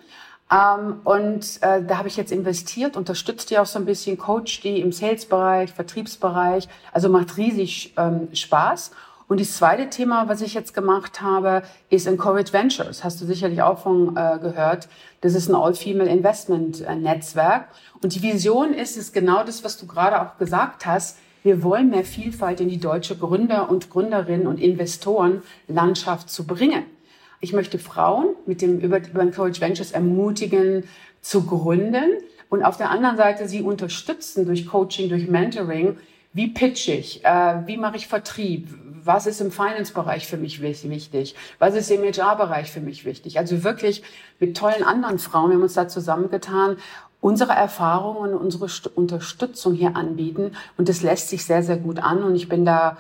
Ähm, 0.52 1.00
und 1.04 1.62
äh, 1.62 1.82
da 1.82 1.98
habe 1.98 2.08
ich 2.08 2.16
jetzt 2.16 2.30
investiert, 2.30 2.96
unterstützt 2.96 3.50
die 3.50 3.58
auch 3.58 3.66
so 3.66 3.78
ein 3.78 3.86
bisschen, 3.86 4.18
coach 4.18 4.60
die 4.60 4.80
im 4.80 4.92
Sales-Bereich, 4.92 5.72
Vertriebsbereich. 5.72 6.68
Also 6.92 7.08
macht 7.08 7.36
riesig 7.38 7.94
ähm, 7.96 8.28
Spaß. 8.32 8.90
Und 9.28 9.40
das 9.40 9.56
zweite 9.56 9.88
Thema, 9.88 10.28
was 10.28 10.42
ich 10.42 10.52
jetzt 10.52 10.74
gemacht 10.74 11.22
habe, 11.22 11.62
ist 11.88 12.06
Encourage 12.06 12.52
Ventures. 12.52 13.02
Hast 13.02 13.18
du 13.22 13.24
sicherlich 13.24 13.62
auch 13.62 13.78
von 13.78 14.14
äh, 14.14 14.38
gehört. 14.38 14.88
Das 15.22 15.34
ist 15.34 15.48
ein 15.48 15.54
All-Female 15.54 16.10
Investment 16.10 16.84
äh. 16.86 17.68
Und 18.02 18.14
die 18.14 18.22
Vision 18.22 18.74
ist 18.74 18.98
es 18.98 19.12
genau 19.12 19.42
das, 19.44 19.64
was 19.64 19.78
du 19.78 19.86
gerade 19.86 20.20
auch 20.20 20.36
gesagt 20.36 20.84
hast. 20.84 21.16
Wir 21.42 21.62
wollen 21.62 21.90
mehr 21.90 22.04
Vielfalt 22.04 22.60
in 22.60 22.68
die 22.68 22.78
deutsche 22.78 23.16
Gründer- 23.16 23.68
und 23.68 23.90
Gründerinnen 23.90 24.46
und 24.46 24.60
Investorenlandschaft 24.60 26.30
zu 26.30 26.46
bringen. 26.46 26.84
Ich 27.40 27.52
möchte 27.52 27.80
Frauen 27.80 28.36
mit 28.46 28.62
dem 28.62 28.78
über, 28.78 28.98
über 28.98 29.22
Encourage 29.22 29.60
Ventures 29.60 29.90
ermutigen, 29.90 30.84
zu 31.20 31.46
gründen 31.46 32.18
und 32.48 32.62
auf 32.62 32.76
der 32.76 32.90
anderen 32.90 33.16
Seite 33.16 33.48
sie 33.48 33.62
unterstützen 33.62 34.44
durch 34.44 34.66
Coaching, 34.66 35.08
durch 35.08 35.28
Mentoring. 35.28 35.96
Wie 36.32 36.48
pitch 36.48 36.88
ich? 36.88 37.24
Äh, 37.24 37.66
wie 37.66 37.76
mache 37.76 37.96
ich 37.96 38.06
Vertrieb? 38.08 38.68
Was 39.04 39.26
ist 39.26 39.40
im 39.40 39.50
Finance-Bereich 39.50 40.26
für 40.26 40.36
mich 40.36 40.60
wichtig? 40.60 41.34
Was 41.58 41.74
ist 41.74 41.90
im 41.90 42.02
HR-Bereich 42.02 42.70
für 42.70 42.80
mich 42.80 43.04
wichtig? 43.04 43.38
Also 43.38 43.64
wirklich 43.64 44.02
mit 44.38 44.56
tollen 44.56 44.84
anderen 44.84 45.18
Frauen, 45.18 45.50
wir 45.50 45.54
haben 45.56 45.62
uns 45.62 45.74
da 45.74 45.88
zusammengetan, 45.88 46.76
unsere 47.22 47.52
Erfahrungen 47.52 48.34
unsere 48.34 48.66
Unterstützung 48.94 49.72
hier 49.72 49.96
anbieten. 49.96 50.52
Und 50.76 50.90
das 50.90 51.02
lässt 51.02 51.30
sich 51.30 51.46
sehr, 51.46 51.62
sehr 51.62 51.78
gut 51.78 52.00
an. 52.00 52.22
Und 52.22 52.34
ich 52.34 52.50
bin 52.50 52.66
da 52.66 52.98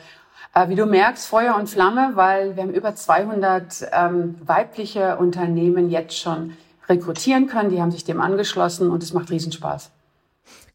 äh, 0.54 0.68
wie 0.68 0.74
du 0.74 0.86
merkst, 0.86 1.26
Feuer 1.26 1.56
und 1.56 1.68
Flamme, 1.68 2.12
weil 2.14 2.56
wir 2.56 2.62
haben 2.62 2.72
über 2.72 2.94
200 2.94 3.88
ähm, 3.92 4.36
weibliche 4.44 5.16
Unternehmen 5.16 5.90
jetzt 5.90 6.16
schon 6.16 6.56
rekrutieren 6.88 7.48
können. 7.48 7.70
Die 7.70 7.80
haben 7.80 7.90
sich 7.90 8.04
dem 8.04 8.20
angeschlossen 8.20 8.90
und 8.90 9.02
es 9.02 9.12
macht 9.12 9.30
Riesenspaß. 9.30 9.90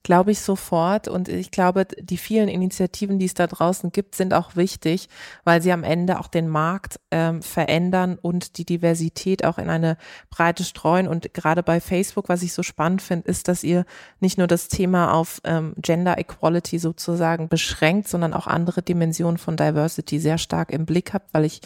Glaube 0.07 0.31
ich 0.31 0.39
sofort. 0.39 1.09
Und 1.09 1.27
ich 1.27 1.51
glaube, 1.51 1.85
die 1.99 2.15
vielen 2.15 2.47
Initiativen, 2.47 3.19
die 3.19 3.25
es 3.25 3.33
da 3.33 3.45
draußen 3.45 3.91
gibt, 3.91 4.15
sind 4.15 4.33
auch 4.33 4.55
wichtig, 4.55 5.09
weil 5.43 5.61
sie 5.61 5.73
am 5.73 5.83
Ende 5.83 6.17
auch 6.17 6.29
den 6.29 6.47
Markt 6.47 6.97
ähm, 7.11 7.41
verändern 7.41 8.17
und 8.21 8.57
die 8.57 8.63
Diversität 8.63 9.43
auch 9.43 9.57
in 9.57 9.69
eine 9.69 9.97
Breite 10.29 10.63
streuen. 10.63 11.09
Und 11.09 11.33
gerade 11.33 11.61
bei 11.61 11.81
Facebook, 11.81 12.29
was 12.29 12.41
ich 12.41 12.53
so 12.53 12.63
spannend 12.63 13.01
finde, 13.01 13.27
ist, 13.27 13.49
dass 13.49 13.65
ihr 13.65 13.83
nicht 14.21 14.37
nur 14.37 14.47
das 14.47 14.69
Thema 14.69 15.11
auf 15.13 15.41
ähm, 15.43 15.73
Gender 15.75 16.17
Equality 16.17 16.79
sozusagen 16.79 17.49
beschränkt, 17.49 18.07
sondern 18.07 18.33
auch 18.33 18.47
andere 18.47 18.83
Dimensionen 18.83 19.37
von 19.37 19.57
Diversity 19.57 20.21
sehr 20.21 20.37
stark 20.37 20.71
im 20.71 20.85
Blick 20.85 21.13
habt, 21.13 21.33
weil 21.33 21.43
ich 21.43 21.59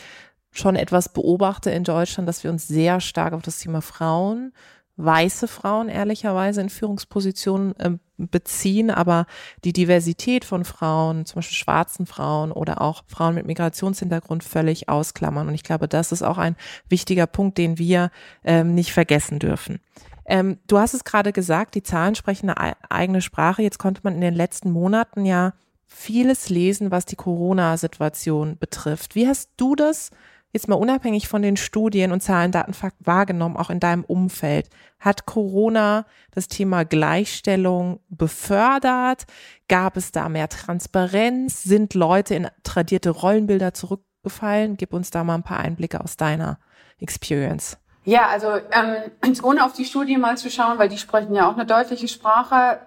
schon 0.51 0.75
etwas 0.75 1.09
beobachte 1.09 1.69
in 1.69 1.83
Deutschland, 1.83 2.27
dass 2.27 2.43
wir 2.43 2.49
uns 2.49 2.67
sehr 2.67 3.01
stark 3.01 3.33
auf 3.33 3.43
das 3.43 3.59
Thema 3.59 3.83
Frauen, 3.83 4.51
weiße 4.97 5.47
Frauen 5.47 5.89
ehrlicherweise 5.89 6.61
in 6.61 6.69
Führungspositionen 6.69 7.75
äh, 7.79 7.91
beziehen, 8.17 8.91
aber 8.91 9.25
die 9.63 9.73
Diversität 9.73 10.45
von 10.45 10.63
Frauen, 10.65 11.25
zum 11.25 11.35
Beispiel 11.35 11.57
schwarzen 11.57 12.05
Frauen 12.05 12.51
oder 12.51 12.81
auch 12.81 13.03
Frauen 13.07 13.35
mit 13.35 13.47
Migrationshintergrund 13.47 14.43
völlig 14.43 14.89
ausklammern. 14.89 15.47
Und 15.47 15.55
ich 15.55 15.63
glaube, 15.63 15.87
das 15.87 16.11
ist 16.11 16.21
auch 16.21 16.37
ein 16.37 16.55
wichtiger 16.87 17.27
Punkt, 17.27 17.57
den 17.57 17.77
wir 17.77 18.11
ähm, 18.43 18.75
nicht 18.75 18.93
vergessen 18.93 19.39
dürfen. 19.39 19.79
Ähm, 20.25 20.59
du 20.67 20.77
hast 20.77 20.93
es 20.93 21.03
gerade 21.03 21.33
gesagt, 21.33 21.75
die 21.75 21.83
Zahlen 21.83 22.15
sprechen 22.15 22.49
eine 22.49 22.75
eigene 22.89 23.21
Sprache. 23.21 23.63
Jetzt 23.63 23.79
konnte 23.79 24.01
man 24.03 24.15
in 24.15 24.21
den 24.21 24.35
letzten 24.35 24.71
Monaten 24.71 25.25
ja 25.25 25.53
vieles 25.87 26.49
lesen, 26.49 26.91
was 26.91 27.05
die 27.05 27.15
Corona-Situation 27.15 28.57
betrifft. 28.57 29.15
Wie 29.15 29.27
hast 29.27 29.49
du 29.57 29.75
das 29.75 30.11
jetzt 30.51 30.67
mal 30.67 30.75
unabhängig 30.75 31.27
von 31.27 31.41
den 31.41 31.57
Studien 31.57 32.11
und 32.11 32.21
Zahlen, 32.21 32.51
Daten, 32.51 32.73
Fakt 32.73 32.97
wahrgenommen, 32.99 33.57
auch 33.57 33.69
in 33.69 33.79
deinem 33.79 34.03
Umfeld? 34.03 34.69
Hat 34.99 35.25
Corona 35.25 36.05
das 36.31 36.47
Thema 36.47 36.83
Gleichstellung 36.83 37.99
befördert? 38.09 39.25
Gab 39.67 39.97
es 39.97 40.11
da 40.11 40.29
mehr 40.29 40.49
Transparenz? 40.49 41.63
Sind 41.63 41.93
Leute 41.93 42.35
in 42.35 42.47
tradierte 42.63 43.09
Rollenbilder 43.09 43.73
zurückgefallen? 43.73 44.77
Gib 44.77 44.93
uns 44.93 45.09
da 45.09 45.23
mal 45.23 45.35
ein 45.35 45.43
paar 45.43 45.59
Einblicke 45.59 46.01
aus 46.01 46.17
deiner 46.17 46.59
Experience. 46.99 47.77
Ja, 48.03 48.27
also 48.27 48.47
ähm, 48.71 49.11
ohne 49.43 49.63
auf 49.65 49.73
die 49.73 49.85
Studie 49.85 50.17
mal 50.17 50.37
zu 50.37 50.49
schauen, 50.49 50.77
weil 50.79 50.89
die 50.89 50.97
sprechen 50.97 51.35
ja 51.35 51.49
auch 51.49 51.53
eine 51.53 51.65
deutliche 51.65 52.07
Sprache. 52.07 52.79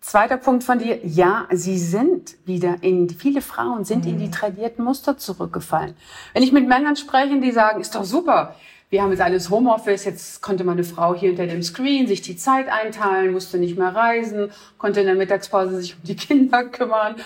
Zweiter 0.00 0.38
Punkt 0.38 0.64
von 0.64 0.78
dir, 0.78 0.98
ja, 1.04 1.46
sie 1.50 1.78
sind 1.78 2.36
wieder 2.46 2.76
in, 2.80 3.10
viele 3.10 3.42
Frauen 3.42 3.84
sind 3.84 4.04
mhm. 4.04 4.12
in 4.12 4.18
die 4.18 4.26
mhm. 4.26 4.32
tradierten 4.32 4.84
Muster 4.84 5.18
zurückgefallen. 5.18 5.94
Wenn 6.32 6.42
ich 6.42 6.52
mit 6.52 6.66
Männern 6.66 6.96
spreche, 6.96 7.38
die 7.40 7.52
sagen, 7.52 7.80
ist 7.80 7.94
doch 7.94 8.04
super, 8.04 8.56
wir 8.88 9.02
haben 9.02 9.10
jetzt 9.10 9.20
alles 9.20 9.50
Homeoffice, 9.50 10.04
jetzt 10.04 10.42
konnte 10.42 10.64
meine 10.64 10.84
Frau 10.84 11.14
hier 11.14 11.28
hinter 11.28 11.46
dem 11.46 11.62
Screen 11.62 12.08
sich 12.08 12.22
die 12.22 12.36
Zeit 12.36 12.68
einteilen, 12.68 13.32
musste 13.32 13.58
nicht 13.58 13.78
mehr 13.78 13.94
reisen, 13.94 14.50
konnte 14.78 15.00
in 15.00 15.06
der 15.06 15.14
Mittagspause 15.14 15.80
sich 15.80 15.94
um 15.94 16.02
die 16.02 16.16
Kinder 16.16 16.64
kümmern 16.64 17.16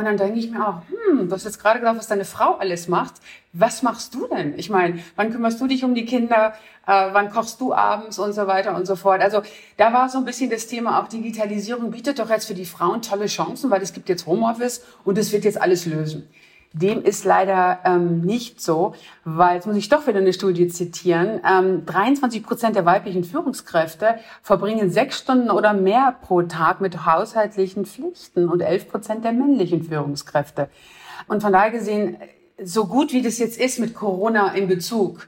und 0.00 0.06
dann 0.06 0.16
denke 0.16 0.38
ich 0.38 0.50
mir 0.50 0.66
auch, 0.66 0.82
hm, 0.88 1.28
du 1.28 1.34
hast 1.34 1.44
jetzt 1.44 1.60
gerade 1.60 1.78
gesagt, 1.78 1.98
was 1.98 2.06
deine 2.06 2.24
Frau 2.24 2.54
alles 2.54 2.88
macht. 2.88 3.14
Was 3.52 3.82
machst 3.82 4.14
du 4.14 4.26
denn? 4.28 4.58
Ich 4.58 4.70
meine, 4.70 5.00
wann 5.14 5.30
kümmerst 5.30 5.60
du 5.60 5.66
dich 5.66 5.84
um 5.84 5.94
die 5.94 6.06
Kinder? 6.06 6.54
Äh, 6.86 7.08
wann 7.12 7.30
kochst 7.30 7.60
du 7.60 7.74
abends 7.74 8.18
und 8.18 8.32
so 8.32 8.46
weiter 8.46 8.74
und 8.74 8.86
so 8.86 8.96
fort? 8.96 9.20
Also 9.20 9.42
da 9.76 9.92
war 9.92 10.08
so 10.08 10.16
ein 10.16 10.24
bisschen 10.24 10.48
das 10.48 10.66
Thema 10.66 10.98
auch 10.98 11.08
Digitalisierung 11.08 11.90
bietet 11.90 12.18
doch 12.18 12.30
jetzt 12.30 12.46
für 12.46 12.54
die 12.54 12.64
Frauen 12.64 13.02
tolle 13.02 13.26
Chancen, 13.26 13.70
weil 13.70 13.82
es 13.82 13.92
gibt 13.92 14.08
jetzt 14.08 14.26
Homeoffice 14.26 14.82
und 15.04 15.18
es 15.18 15.32
wird 15.32 15.44
jetzt 15.44 15.60
alles 15.60 15.84
lösen. 15.84 16.26
Dem 16.72 17.02
ist 17.02 17.24
leider 17.24 17.80
ähm, 17.84 18.20
nicht 18.20 18.60
so, 18.60 18.94
weil, 19.24 19.56
jetzt 19.56 19.66
muss 19.66 19.76
ich 19.76 19.88
doch 19.88 20.06
wieder 20.06 20.18
eine 20.18 20.32
Studie 20.32 20.68
zitieren, 20.68 21.40
ähm, 21.44 21.84
23 21.84 22.44
Prozent 22.44 22.76
der 22.76 22.84
weiblichen 22.84 23.24
Führungskräfte 23.24 24.20
verbringen 24.42 24.90
sechs 24.92 25.18
Stunden 25.18 25.50
oder 25.50 25.72
mehr 25.72 26.14
pro 26.22 26.42
Tag 26.42 26.80
mit 26.80 27.04
haushaltlichen 27.06 27.86
Pflichten 27.86 28.48
und 28.48 28.60
11 28.60 28.88
Prozent 28.88 29.24
der 29.24 29.32
männlichen 29.32 29.82
Führungskräfte. 29.82 30.68
Und 31.26 31.42
von 31.42 31.52
daher 31.52 31.72
gesehen, 31.72 32.18
so 32.62 32.86
gut 32.86 33.12
wie 33.12 33.22
das 33.22 33.38
jetzt 33.38 33.58
ist 33.58 33.80
mit 33.80 33.94
Corona 33.94 34.52
in 34.52 34.68
Bezug, 34.68 35.26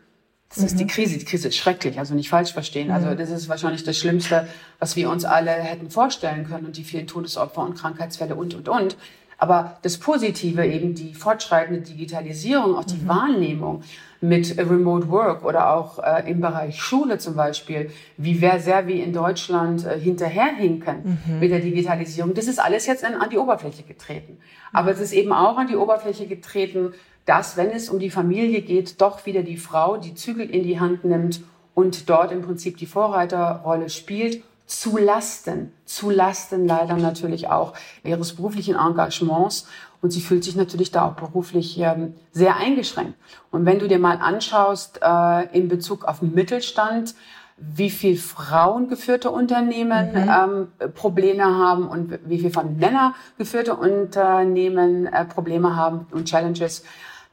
das 0.55 0.61
mhm. 0.61 0.67
ist 0.67 0.79
die 0.79 0.85
mhm. 0.85 0.89
Krise. 0.89 1.19
Die 1.19 1.25
Krise 1.25 1.49
ist 1.49 1.57
schrecklich, 1.57 1.99
also 1.99 2.15
nicht 2.15 2.29
falsch 2.29 2.53
verstehen. 2.53 2.91
Also 2.91 3.09
mhm. 3.09 3.17
das 3.17 3.31
ist 3.31 3.49
wahrscheinlich 3.49 3.85
das 3.85 3.97
Schlimmste, 3.99 4.47
was 4.79 4.97
wir 4.97 5.11
uns 5.11 5.25
alle 5.25 5.51
hätten 5.51 5.91
vorstellen 5.91 6.47
können 6.47 6.67
und 6.67 6.77
die 6.77 6.85
vielen 6.85 7.07
Todesopfer 7.07 7.63
und 7.63 7.75
Krankheitsfälle 7.75 8.35
und, 8.35 8.55
und, 8.55 8.69
und. 8.69 8.97
Aber 9.43 9.77
das 9.83 9.99
Positive, 9.99 10.65
eben 10.65 10.95
die 10.95 11.15
fortschreitende 11.15 11.81
Digitalisierung, 11.81 12.77
auch 12.77 12.85
die 12.85 13.03
mhm. 13.03 13.09
Wahrnehmung 13.09 13.83
mit 14.21 14.57
Remote 14.57 15.09
Work 15.09 15.45
oder 15.45 15.75
auch 15.75 15.99
äh, 15.99 16.31
im 16.31 16.41
Bereich 16.41 16.81
Schule 16.81 17.19
zum 17.19 17.35
Beispiel, 17.35 17.91
wie 18.17 18.41
wir 18.41 18.61
sehr 18.61 18.87
wie 18.87 19.01
in 19.01 19.13
Deutschland 19.13 19.85
äh, 19.85 19.99
hinterherhinken 19.99 21.19
mhm. 21.27 21.41
mit 21.41 21.51
der 21.51 21.59
Digitalisierung, 21.59 22.35
das 22.35 22.47
ist 22.47 22.61
alles 22.61 22.87
jetzt 22.87 23.05
an, 23.05 23.15
an 23.15 23.31
die 23.31 23.39
Oberfläche 23.39 23.83
getreten. 23.83 24.39
Aber 24.73 24.93
es 24.93 25.01
ist 25.01 25.13
eben 25.13 25.33
auch 25.33 25.59
an 25.59 25.67
die 25.67 25.77
Oberfläche 25.77 26.29
getreten, 26.29 26.93
dass, 27.25 27.57
wenn 27.57 27.71
es 27.71 27.91
um 27.91 27.99
die 27.99 28.11
Familie 28.11 28.63
geht, 28.63 29.01
doch 29.01 29.27
wieder 29.27 29.43
die 29.43 29.57
Frau 29.57 29.97
die 29.97 30.15
Zügel 30.15 30.49
in 30.49 30.63
die 30.63 30.79
Hand 30.79 31.03
nimmt 31.03 31.43
und 31.75 32.09
dort 32.09 32.31
im 32.31 32.43
Prinzip 32.43 32.77
die 32.77 32.87
Vorreiterrolle 32.87 33.91
spielt 33.91 34.45
zu 34.81 34.99
Lasten, 34.99 35.73
zu 35.85 36.11
Lasten 36.11 36.67
leider 36.67 36.97
natürlich 36.97 37.49
auch 37.49 37.75
ihres 38.05 38.35
beruflichen 38.35 38.75
Engagements. 38.75 39.67
Und 40.01 40.11
sie 40.11 40.21
fühlt 40.21 40.43
sich 40.43 40.57
natürlich 40.57 40.91
da 40.91 41.07
auch 41.07 41.13
beruflich 41.13 41.79
ähm, 41.79 42.15
sehr 42.33 42.57
eingeschränkt. 42.57 43.15
Und 43.53 43.67
wenn 43.67 43.79
du 43.79 43.87
dir 43.87 44.01
mal 44.01 44.17
anschaust 44.17 44.99
äh, 45.01 45.57
in 45.57 45.69
Bezug 45.69 46.05
auf 46.05 46.19
den 46.19 46.35
Mittelstand, 46.35 47.15
wie 47.57 47.91
viel 47.91 48.17
frauengeführte 48.17 49.31
Unternehmen 49.31 50.11
mhm. 50.11 50.69
ähm, 50.83 50.93
Probleme 50.95 51.45
haben 51.45 51.87
und 51.87 52.19
wie 52.25 52.41
viel 52.41 52.51
von 52.51 52.77
Männer 52.79 53.15
geführte 53.39 53.77
Unternehmen 53.77 55.07
äh, 55.07 55.25
Probleme 55.25 55.77
haben 55.77 56.07
und 56.11 56.25
Challenges, 56.25 56.83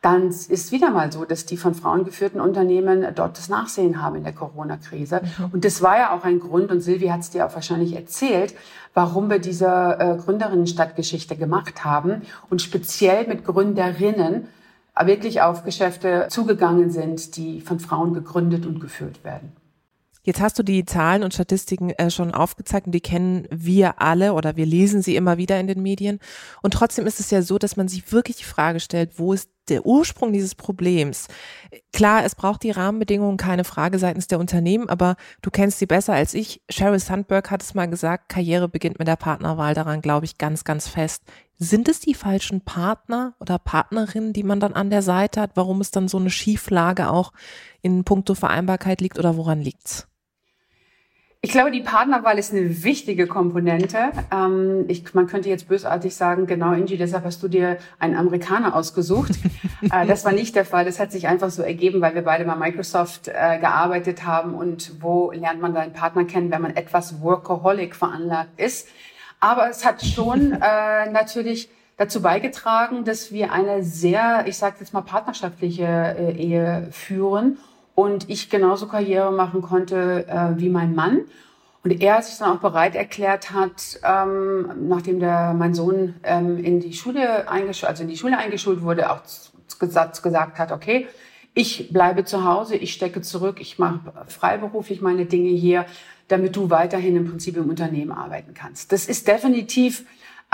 dann 0.01 0.29
ist 0.29 0.72
wieder 0.72 0.91
mal 0.91 1.12
so, 1.12 1.25
dass 1.25 1.46
die 1.46 1.58
von 1.58 1.75
Frauen 1.75 2.06
geführten 2.06 2.39
Unternehmen 2.39 3.06
dort 3.15 3.38
das 3.38 3.50
Nachsehen 3.50 4.01
haben 4.01 4.15
in 4.15 4.24
der 4.24 4.34
Corona-Krise. 4.34 5.22
Mhm. 5.22 5.46
Und 5.53 5.65
das 5.65 5.82
war 5.82 5.98
ja 5.98 6.15
auch 6.15 6.24
ein 6.24 6.39
Grund, 6.39 6.72
und 6.72 6.82
Silvi 6.82 7.08
hat 7.08 7.20
es 7.20 7.32
dir 7.32 7.46
auch 7.46 7.53
wahrscheinlich 7.53 7.96
erzählt, 7.96 8.56
warum 8.94 9.29
wir 9.29 9.39
diese 9.39 9.68
äh, 9.68 10.18
Gründerinnenstadtgeschichte 10.24 11.36
gemacht 11.36 11.84
haben 11.84 12.22
und 12.50 12.62
speziell 12.62 13.27
mit 13.27 13.46
Gründerinnen 13.46 14.48
wirklich 15.06 15.41
auf 15.41 15.63
Geschäfte 15.63 16.27
zugegangen 16.29 16.91
sind, 16.91 17.38
die 17.38 17.62
von 17.62 17.80
Frauen 17.80 18.13
gegründet 18.13 18.65
und 18.65 18.80
geführt 18.82 19.23
werden. 19.23 19.54
Jetzt 20.23 20.41
hast 20.41 20.60
du 20.60 20.63
die 20.63 20.86
Zahlen 20.86 21.23
und 21.23 21.34
Statistiken 21.34 21.91
äh, 21.91 22.12
schon 22.12 22.34
aufgezeigt 22.34 22.88
und 22.88 22.91
die 22.91 23.01
kennen 23.01 23.47
wir 23.51 24.01
alle 24.01 24.34
oder 24.34 24.58
wir 24.58 24.65
lesen 24.65 25.01
sie 25.01 25.15
immer 25.15 25.38
wieder 25.38 25.60
in 25.60 25.67
den 25.67 25.82
Medien. 25.82 26.19
Und 26.62 26.73
trotzdem 26.73 27.08
ist 27.08 27.19
es 27.19 27.32
ja 27.32 27.41
so, 27.41 27.58
dass 27.58 27.77
man 27.77 27.88
sich 27.88 28.12
wirklich 28.12 28.38
die 28.38 28.43
Frage 28.43 28.79
stellt, 28.79 29.17
wo 29.17 29.34
ist 29.34 29.49
der 29.69 29.86
Ursprung 29.86 30.34
dieses 30.34 30.55
Problems. 30.55 31.27
Klar, 31.93 32.25
es 32.25 32.36
braucht 32.36 32.63
die 32.63 32.71
Rahmenbedingungen, 32.71 33.38
keine 33.38 33.63
Frage 33.63 33.99
seitens 33.99 34.27
der 34.27 34.39
Unternehmen, 34.39 34.89
aber 34.89 35.15
du 35.41 35.51
kennst 35.51 35.79
sie 35.79 35.86
besser 35.86 36.13
als 36.13 36.34
ich. 36.34 36.62
Sheryl 36.69 36.99
Sandberg 36.99 37.49
hat 37.51 37.63
es 37.63 37.73
mal 37.73 37.88
gesagt, 37.88 38.29
Karriere 38.29 38.67
beginnt 38.67 38.99
mit 38.99 39.08
der 39.08 39.15
Partnerwahl, 39.15 39.73
daran 39.73 40.01
glaube 40.01 40.25
ich 40.25 40.38
ganz, 40.38 40.63
ganz 40.63 40.88
fest. 40.88 41.23
Sind 41.58 41.88
es 41.88 41.99
die 41.99 42.13
falschen 42.13 42.62
Partner 42.62 43.36
oder 43.39 43.60
Partnerinnen, 43.60 44.34
die 44.34 44.43
man 44.43 44.60
dann 44.60 44.73
an 44.73 44.89
der 44.89 45.01
Seite 45.01 45.41
hat, 45.41 45.51
warum 45.55 45.82
es 45.82 45.91
dann 45.91 46.08
so 46.08 46.17
eine 46.17 46.29
Schieflage 46.29 47.10
auch 47.10 47.32
in 47.82 48.03
puncto 48.03 48.34
Vereinbarkeit 48.34 49.01
liegt 49.01 49.19
oder 49.19 49.38
woran 49.38 49.62
liegt's? 49.62 50.09
Ich 51.41 51.52
glaube, 51.52 51.71
die 51.71 51.80
Partnerwahl 51.80 52.38
ist 52.38 52.52
eine 52.52 52.84
wichtige 52.84 53.25
Komponente. 53.25 54.12
Ähm, 54.30 54.84
ich, 54.89 55.13
man 55.13 55.25
könnte 55.25 55.47
jetzt 55.47 55.69
bösartig 55.69 56.13
sagen, 56.13 56.47
genau, 56.47 56.73
Ingi, 56.73 56.97
deshalb 56.97 57.23
hast 57.23 57.41
du 57.41 57.47
dir 57.47 57.78
einen 57.97 58.17
Amerikaner 58.17 58.75
ausgesucht. 58.75 59.32
äh, 59.91 60.06
das 60.06 60.25
war 60.25 60.34
nicht 60.34 60.54
der 60.58 60.65
Fall. 60.65 60.84
Das 60.84 60.99
hat 60.99 61.13
sich 61.13 61.30
einfach 61.30 61.49
so 61.49 61.63
ergeben, 61.63 62.02
weil 62.02 62.13
wir 62.13 62.23
beide 62.23 62.43
bei 62.43 62.56
Microsoft 62.56 63.30
äh, 63.30 63.58
gearbeitet 63.58 64.25
haben. 64.25 64.54
Und 64.54 65.02
wo 65.02 65.32
lernt 65.32 65.62
man 65.62 65.73
seinen 65.73 65.93
Partner 65.93 66.25
kennen, 66.25 66.52
wenn 66.52 66.62
man 66.62 66.75
etwas 66.75 67.21
Workaholic 67.21 67.95
veranlagt 67.95 68.60
ist? 68.60 68.89
Aber 69.39 69.69
es 69.69 69.86
hat 69.86 70.06
schon 70.06 70.52
äh, 70.62 71.10
natürlich 71.10 71.69
dazu 71.95 72.21
beigetragen, 72.21 73.06
dass 73.06 73.32
wir 73.32 73.54
eine 73.54 73.82
sehr, 73.84 74.43
ich 74.45 74.58
sage 74.58 74.75
jetzt 74.82 74.93
mal, 74.93 75.02
partnerschaftliche 75.02 75.86
äh, 75.86 76.32
Ehe 76.34 76.89
führen 76.91 77.60
und 77.99 78.29
ich 78.29 78.49
genauso 78.49 78.88
Karriere 78.88 79.29
machen 79.29 79.62
konnte 79.62 80.25
äh, 80.29 80.57
wie 80.57 80.69
mein 80.69 80.95
Mann. 80.95 81.25
Und 81.83 82.01
er 82.01 82.21
sich 82.21 82.38
dann 82.38 82.55
auch 82.55 82.62
bereit 82.62 82.95
erklärt 82.95 83.51
hat, 83.51 83.99
ähm, 84.05 84.88
nachdem 84.88 85.19
der, 85.19 85.53
mein 85.53 85.73
Sohn 85.73 86.15
ähm, 86.23 86.63
in 86.63 86.79
die 86.79 86.93
Schule 86.93 87.49
eingeschult, 87.51 87.89
also 87.89 88.03
in 88.03 88.09
die 88.09 88.15
Schule 88.15 88.38
eingeschult 88.38 88.83
wurde, 88.83 89.12
auch 89.12 89.19
gesagt, 89.79 90.23
gesagt 90.23 90.59
hat, 90.59 90.71
okay, 90.71 91.07
ich 91.53 91.91
bleibe 91.91 92.23
zu 92.23 92.45
Hause, 92.45 92.77
ich 92.77 92.93
stecke 92.93 93.19
zurück, 93.19 93.59
ich 93.59 93.79
mache 93.79 93.99
freiberuflich 94.27 95.01
meine 95.01 95.25
Dinge 95.25 95.49
hier, 95.49 95.85
damit 96.29 96.55
du 96.55 96.69
weiterhin 96.69 97.17
im 97.17 97.29
Prinzip 97.29 97.57
im 97.57 97.69
Unternehmen 97.69 98.13
arbeiten 98.13 98.53
kannst. 98.53 98.93
Das 98.93 99.07
ist 99.07 99.27
definitiv 99.27 100.05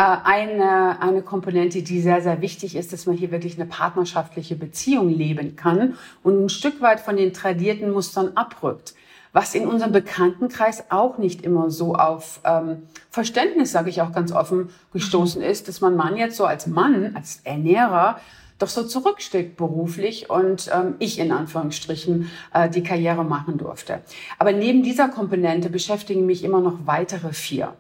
eine, 0.03 1.01
eine 1.01 1.21
Komponente, 1.21 1.81
die 1.81 2.01
sehr, 2.01 2.21
sehr 2.21 2.41
wichtig 2.41 2.75
ist, 2.75 2.91
dass 2.91 3.05
man 3.05 3.15
hier 3.15 3.31
wirklich 3.31 3.55
eine 3.55 3.65
partnerschaftliche 3.65 4.55
Beziehung 4.55 5.10
leben 5.10 5.55
kann 5.55 5.95
und 6.21 6.45
ein 6.45 6.49
Stück 6.49 6.81
weit 6.81 6.99
von 6.99 7.15
den 7.15 7.34
tradierten 7.34 7.91
Mustern 7.91 8.36
abrückt. 8.36 8.93
Was 9.31 9.53
in 9.53 9.67
unserem 9.67 9.91
Bekanntenkreis 9.91 10.86
auch 10.89 11.17
nicht 11.17 11.41
immer 11.41 11.69
so 11.69 11.95
auf 11.95 12.39
ähm, 12.45 12.84
Verständnis, 13.10 13.71
sage 13.71 13.89
ich 13.89 14.01
auch 14.01 14.13
ganz 14.13 14.31
offen, 14.31 14.69
gestoßen 14.93 15.41
mhm. 15.41 15.47
ist, 15.47 15.67
dass 15.67 15.81
man 15.81 15.95
Mann 15.95 16.15
jetzt 16.15 16.38
so 16.38 16.45
als 16.45 16.67
Mann, 16.67 17.15
als 17.15 17.41
Ernährer, 17.43 18.19
doch 18.60 18.69
so 18.69 18.84
zurücksteckt 18.84 19.58
beruflich 19.58 20.29
und 20.29 20.69
ähm, 20.73 20.95
ich 20.99 21.19
in 21.19 21.31
Anführungsstrichen 21.34 22.29
äh, 22.53 22.69
die 22.69 22.84
Karriere 22.84 23.25
machen 23.25 23.58
durfte. 23.58 24.01
Aber 24.39 24.53
neben 24.53 24.84
dieser 24.84 25.10
Komponente 25.10 25.69
beschäftigen 25.69 26.25
mich 26.25 26.43
immer 26.43 26.62
noch 26.62 26.86
weitere 26.86 27.34
vier 27.34 27.73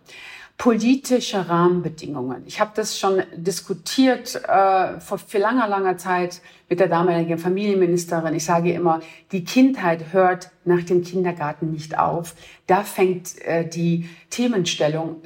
politische 0.57 1.49
Rahmenbedingungen. 1.49 2.43
Ich 2.45 2.59
habe 2.59 2.71
das 2.75 2.97
schon 2.97 3.21
diskutiert 3.35 4.35
äh, 4.47 4.99
vor 4.99 5.17
viel 5.17 5.41
langer, 5.41 5.67
langer 5.67 5.97
Zeit 5.97 6.41
mit 6.69 6.79
der 6.79 6.87
damaligen 6.87 7.37
Familienministerin. 7.37 8.33
Ich 8.33 8.45
sage 8.45 8.71
immer, 8.71 9.01
die 9.31 9.43
Kindheit 9.43 10.13
hört 10.13 10.51
nach 10.63 10.83
dem 10.83 11.03
Kindergarten 11.03 11.71
nicht 11.71 11.99
auf. 11.99 12.35
Da 12.67 12.83
fängt 12.83 13.41
äh, 13.41 13.67
die 13.67 14.09
Themenstellung 14.29 15.17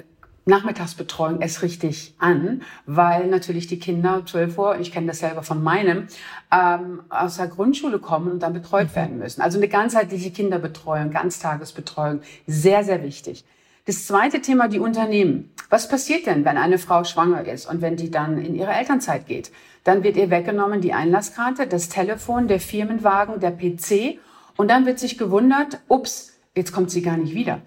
Nachmittagsbetreuung 0.46 1.42
erst 1.42 1.62
richtig 1.62 2.16
an, 2.18 2.64
weil 2.88 3.28
natürlich 3.28 3.68
die 3.68 3.78
Kinder 3.80 4.24
12 4.26 4.58
Uhr, 4.58 4.80
ich 4.80 4.92
kenne 4.92 5.08
das 5.08 5.20
selber 5.20 5.44
von 5.44 5.64
meinem, 5.64 6.08
ähm, 6.52 7.04
aus 7.10 7.38
der 7.38 7.48
Grundschule 7.48 8.00
kommen 8.00 8.32
und 8.32 8.40
dann 8.40 8.54
betreut 8.54 8.88
mhm. 8.88 8.96
werden 8.96 9.20
müssen. 9.20 9.42
Also 9.42 9.60
eine 9.60 9.68
ganzheitliche 9.68 10.32
Kinderbetreuung, 10.32 11.12
Ganztagesbetreuung, 11.12 12.22
sehr, 12.48 12.84
sehr 12.84 13.04
wichtig. 13.04 13.46
Das 13.90 14.06
zweite 14.06 14.40
Thema, 14.40 14.68
die 14.68 14.78
Unternehmen. 14.78 15.52
Was 15.72 15.90
passiert 15.90 16.28
denn, 16.28 16.46
wenn 16.46 16.58
eine 16.58 16.78
Frau 16.78 17.04
schwanger 17.06 17.48
ist 17.48 17.66
und 17.66 17.82
wenn 17.82 17.96
die 17.96 18.12
dann 18.12 18.38
in 18.38 18.54
ihre 18.54 18.72
Elternzeit 18.72 19.26
geht? 19.26 19.52
Dann 19.84 20.04
wird 20.04 20.16
ihr 20.16 20.30
weggenommen 20.30 20.80
die 20.80 20.94
Einlasskarte, 20.94 21.66
das 21.66 21.90
Telefon, 21.90 22.48
der 22.48 22.60
Firmenwagen, 22.60 23.40
der 23.40 23.50
PC 23.50 24.20
und 24.58 24.70
dann 24.70 24.86
wird 24.86 25.00
sich 25.00 25.18
gewundert, 25.18 25.80
ups, 25.88 26.38
jetzt 26.54 26.72
kommt 26.72 26.92
sie 26.92 27.02
gar 27.02 27.18
nicht 27.18 27.34
wieder. 27.34 27.62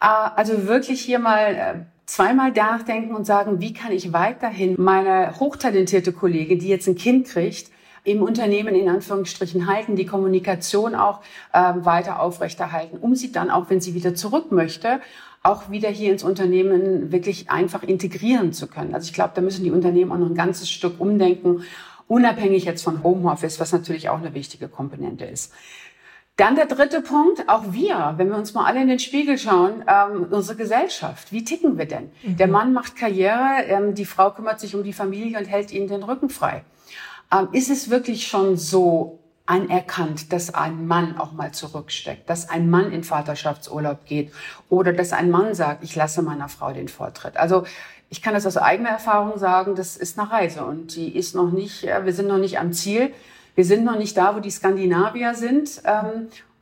Äh, 0.00 0.06
also 0.34 0.66
wirklich 0.66 1.00
hier 1.00 1.20
mal 1.20 1.54
äh, 1.54 1.74
zweimal 2.06 2.50
nachdenken 2.50 3.14
und 3.14 3.24
sagen, 3.24 3.60
wie 3.60 3.72
kann 3.72 3.92
ich 3.92 4.12
weiterhin 4.12 4.74
meine 4.78 5.38
hochtalentierte 5.38 6.12
Kollegin, 6.12 6.58
die 6.58 6.66
jetzt 6.66 6.88
ein 6.88 6.96
Kind 6.96 7.28
kriegt, 7.28 7.70
im 8.02 8.22
Unternehmen 8.22 8.74
in 8.74 8.88
Anführungsstrichen 8.88 9.68
halten, 9.68 9.94
die 9.94 10.06
Kommunikation 10.06 10.94
auch 10.94 11.20
ähm, 11.52 11.84
weiter 11.84 12.20
aufrechterhalten, 12.20 12.98
um 12.98 13.14
sie 13.14 13.32
dann 13.32 13.50
auch, 13.50 13.70
wenn 13.70 13.80
sie 13.80 13.94
wieder 13.94 14.14
zurück 14.14 14.50
möchte, 14.50 15.00
auch 15.48 15.70
wieder 15.70 15.88
hier 15.88 16.12
ins 16.12 16.22
Unternehmen 16.22 17.10
wirklich 17.10 17.50
einfach 17.50 17.82
integrieren 17.82 18.52
zu 18.52 18.66
können. 18.66 18.94
Also 18.94 19.06
ich 19.06 19.14
glaube, 19.14 19.32
da 19.34 19.40
müssen 19.40 19.64
die 19.64 19.70
Unternehmen 19.70 20.12
auch 20.12 20.18
noch 20.18 20.28
ein 20.28 20.34
ganzes 20.34 20.70
Stück 20.70 21.00
umdenken, 21.00 21.62
unabhängig 22.06 22.64
jetzt 22.64 22.82
von 22.82 23.02
Homeoffice, 23.02 23.58
was 23.58 23.72
natürlich 23.72 24.10
auch 24.10 24.18
eine 24.18 24.34
wichtige 24.34 24.68
Komponente 24.68 25.24
ist. 25.24 25.52
Dann 26.36 26.54
der 26.54 26.66
dritte 26.66 27.00
Punkt, 27.00 27.48
auch 27.48 27.72
wir, 27.72 28.14
wenn 28.16 28.28
wir 28.28 28.36
uns 28.36 28.54
mal 28.54 28.64
alle 28.64 28.80
in 28.80 28.86
den 28.86 29.00
Spiegel 29.00 29.38
schauen, 29.38 29.84
ähm, 29.88 30.28
unsere 30.30 30.56
Gesellschaft, 30.56 31.32
wie 31.32 31.42
ticken 31.42 31.78
wir 31.78 31.86
denn? 31.86 32.10
Mhm. 32.22 32.36
Der 32.36 32.46
Mann 32.46 32.72
macht 32.72 32.94
Karriere, 32.94 33.64
ähm, 33.66 33.94
die 33.94 34.04
Frau 34.04 34.30
kümmert 34.30 34.60
sich 34.60 34.76
um 34.76 34.84
die 34.84 34.92
Familie 34.92 35.38
und 35.38 35.46
hält 35.46 35.72
ihnen 35.72 35.88
den 35.88 36.04
Rücken 36.04 36.28
frei. 36.28 36.62
Ähm, 37.32 37.48
ist 37.52 37.70
es 37.70 37.90
wirklich 37.90 38.28
schon 38.28 38.56
so 38.56 39.18
anerkannt, 39.48 40.32
dass 40.32 40.54
ein 40.54 40.86
Mann 40.86 41.16
auch 41.18 41.32
mal 41.32 41.52
zurücksteckt, 41.52 42.28
dass 42.28 42.50
ein 42.50 42.68
Mann 42.68 42.92
in 42.92 43.02
Vaterschaftsurlaub 43.02 44.04
geht 44.04 44.30
oder 44.68 44.92
dass 44.92 45.14
ein 45.14 45.30
Mann 45.30 45.54
sagt, 45.54 45.82
ich 45.82 45.96
lasse 45.96 46.20
meiner 46.20 46.50
Frau 46.50 46.72
den 46.72 46.88
Vortritt. 46.88 47.38
Also 47.38 47.64
ich 48.10 48.20
kann 48.20 48.34
das 48.34 48.46
aus 48.46 48.58
eigener 48.58 48.90
Erfahrung 48.90 49.38
sagen, 49.38 49.74
das 49.74 49.96
ist 49.96 50.18
eine 50.18 50.30
Reise 50.30 50.64
und 50.64 50.94
die 50.96 51.16
ist 51.16 51.34
noch 51.34 51.50
nicht, 51.50 51.84
äh, 51.84 52.04
wir 52.04 52.12
sind 52.12 52.28
noch 52.28 52.38
nicht 52.38 52.58
am 52.58 52.72
Ziel. 52.74 53.12
Wir 53.54 53.64
sind 53.64 53.84
noch 53.84 53.98
nicht 53.98 54.16
da, 54.16 54.36
wo 54.36 54.40
die 54.40 54.50
Skandinavier 54.50 55.34
sind. 55.34 55.82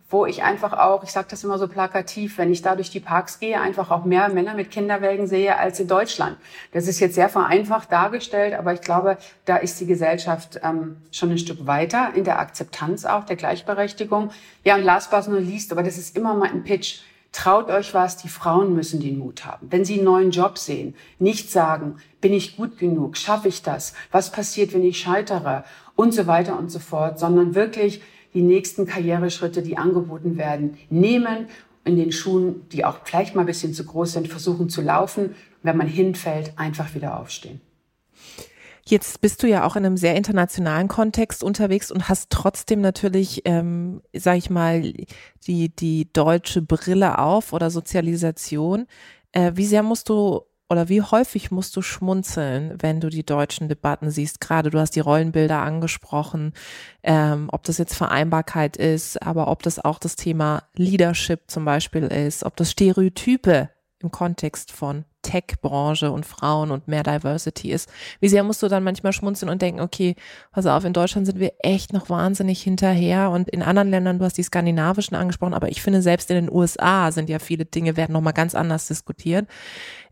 Wo 0.08 0.24
ich 0.24 0.44
einfach 0.44 0.72
auch, 0.72 1.02
ich 1.02 1.10
sage 1.10 1.26
das 1.30 1.42
immer 1.42 1.58
so 1.58 1.66
plakativ, 1.66 2.38
wenn 2.38 2.52
ich 2.52 2.62
da 2.62 2.76
durch 2.76 2.90
die 2.90 3.00
Parks 3.00 3.40
gehe, 3.40 3.60
einfach 3.60 3.90
auch 3.90 4.04
mehr 4.04 4.28
Männer 4.28 4.54
mit 4.54 4.70
Kinderwägen 4.70 5.26
sehe 5.26 5.58
als 5.58 5.80
in 5.80 5.88
Deutschland. 5.88 6.36
Das 6.72 6.86
ist 6.86 7.00
jetzt 7.00 7.16
sehr 7.16 7.28
vereinfacht 7.28 7.90
dargestellt, 7.90 8.54
aber 8.54 8.72
ich 8.72 8.82
glaube, 8.82 9.18
da 9.46 9.56
ist 9.56 9.80
die 9.80 9.86
Gesellschaft 9.86 10.60
ähm, 10.62 10.98
schon 11.10 11.30
ein 11.30 11.38
Stück 11.38 11.66
weiter 11.66 12.12
in 12.14 12.22
der 12.22 12.38
Akzeptanz 12.38 13.04
auch 13.04 13.24
der 13.24 13.34
Gleichberechtigung. 13.34 14.30
Ja, 14.62 14.76
und 14.76 14.84
last 14.84 15.10
but 15.10 15.26
not 15.26 15.42
least, 15.42 15.72
aber 15.72 15.82
das 15.82 15.98
ist 15.98 16.16
immer 16.16 16.34
mal 16.34 16.50
ein 16.50 16.62
Pitch. 16.62 17.00
Traut 17.32 17.68
euch 17.68 17.92
was, 17.92 18.16
die 18.16 18.28
Frauen 18.28 18.74
müssen 18.74 19.00
den 19.00 19.18
Mut 19.18 19.44
haben. 19.44 19.66
Wenn 19.70 19.84
sie 19.84 19.96
einen 19.96 20.04
neuen 20.04 20.30
Job 20.30 20.56
sehen, 20.56 20.94
nicht 21.18 21.50
sagen, 21.50 21.96
bin 22.20 22.32
ich 22.32 22.56
gut 22.56 22.78
genug, 22.78 23.16
schaffe 23.16 23.48
ich 23.48 23.62
das, 23.62 23.92
was 24.10 24.30
passiert, 24.30 24.72
wenn 24.72 24.84
ich 24.84 25.00
scheitere 25.00 25.64
und 25.96 26.14
so 26.14 26.26
weiter 26.26 26.58
und 26.58 26.70
so 26.70 26.78
fort, 26.78 27.18
sondern 27.18 27.54
wirklich 27.54 28.00
die 28.36 28.42
nächsten 28.42 28.84
Karriereschritte, 28.86 29.62
die 29.62 29.78
angeboten 29.78 30.36
werden, 30.36 30.76
nehmen, 30.90 31.48
in 31.84 31.96
den 31.96 32.12
Schuhen, 32.12 32.68
die 32.68 32.84
auch 32.84 32.98
vielleicht 33.04 33.34
mal 33.34 33.40
ein 33.40 33.46
bisschen 33.46 33.72
zu 33.72 33.84
groß 33.84 34.12
sind, 34.12 34.28
versuchen 34.28 34.68
zu 34.68 34.82
laufen. 34.82 35.34
Wenn 35.62 35.78
man 35.78 35.86
hinfällt, 35.86 36.52
einfach 36.56 36.94
wieder 36.94 37.18
aufstehen. 37.18 37.60
Jetzt 38.84 39.20
bist 39.20 39.42
du 39.42 39.48
ja 39.48 39.64
auch 39.64 39.74
in 39.74 39.86
einem 39.86 39.96
sehr 39.96 40.14
internationalen 40.14 40.86
Kontext 40.86 41.42
unterwegs 41.42 41.90
und 41.90 42.08
hast 42.08 42.30
trotzdem 42.30 42.80
natürlich, 42.82 43.42
ähm, 43.46 44.02
sag 44.12 44.36
ich 44.36 44.50
mal, 44.50 44.92
die, 45.46 45.74
die 45.74 46.12
deutsche 46.12 46.60
Brille 46.60 47.18
auf 47.18 47.52
oder 47.54 47.70
Sozialisation. 47.70 48.86
Äh, 49.32 49.52
wie 49.54 49.66
sehr 49.66 49.82
musst 49.82 50.08
du 50.08 50.42
oder 50.68 50.88
wie 50.88 51.02
häufig 51.02 51.50
musst 51.50 51.76
du 51.76 51.82
schmunzeln, 51.82 52.74
wenn 52.80 53.00
du 53.00 53.08
die 53.08 53.24
deutschen 53.24 53.68
Debatten 53.68 54.10
siehst? 54.10 54.40
Gerade 54.40 54.70
du 54.70 54.78
hast 54.78 54.96
die 54.96 55.00
Rollenbilder 55.00 55.58
angesprochen, 55.60 56.52
ähm, 57.02 57.48
ob 57.52 57.62
das 57.64 57.78
jetzt 57.78 57.94
Vereinbarkeit 57.94 58.76
ist, 58.76 59.22
aber 59.22 59.48
ob 59.48 59.62
das 59.62 59.84
auch 59.84 59.98
das 59.98 60.16
Thema 60.16 60.64
Leadership 60.74 61.42
zum 61.46 61.64
Beispiel 61.64 62.04
ist, 62.04 62.44
ob 62.44 62.56
das 62.56 62.72
Stereotype 62.72 63.70
im 64.00 64.10
Kontext 64.10 64.72
von 64.72 65.04
Tech-Branche 65.22 66.12
und 66.12 66.24
Frauen 66.24 66.70
und 66.70 66.86
mehr 66.86 67.02
Diversity 67.02 67.72
ist. 67.72 67.90
Wie 68.20 68.28
sehr 68.28 68.44
musst 68.44 68.62
du 68.62 68.68
dann 68.68 68.84
manchmal 68.84 69.12
schmunzeln 69.12 69.50
und 69.50 69.60
denken, 69.60 69.80
okay, 69.80 70.14
pass 70.52 70.66
auf, 70.66 70.84
in 70.84 70.92
Deutschland 70.92 71.26
sind 71.26 71.40
wir 71.40 71.52
echt 71.58 71.92
noch 71.92 72.08
wahnsinnig 72.08 72.62
hinterher 72.62 73.30
und 73.30 73.48
in 73.48 73.62
anderen 73.62 73.90
Ländern, 73.90 74.18
du 74.18 74.24
hast 74.24 74.38
die 74.38 74.44
skandinavischen 74.44 75.16
angesprochen, 75.16 75.54
aber 75.54 75.68
ich 75.68 75.82
finde 75.82 76.02
selbst 76.02 76.30
in 76.30 76.36
den 76.36 76.52
USA 76.52 77.10
sind 77.10 77.28
ja 77.28 77.38
viele 77.38 77.64
Dinge, 77.64 77.96
werden 77.96 78.12
nochmal 78.12 78.34
ganz 78.34 78.54
anders 78.54 78.86
diskutiert. 78.86 79.48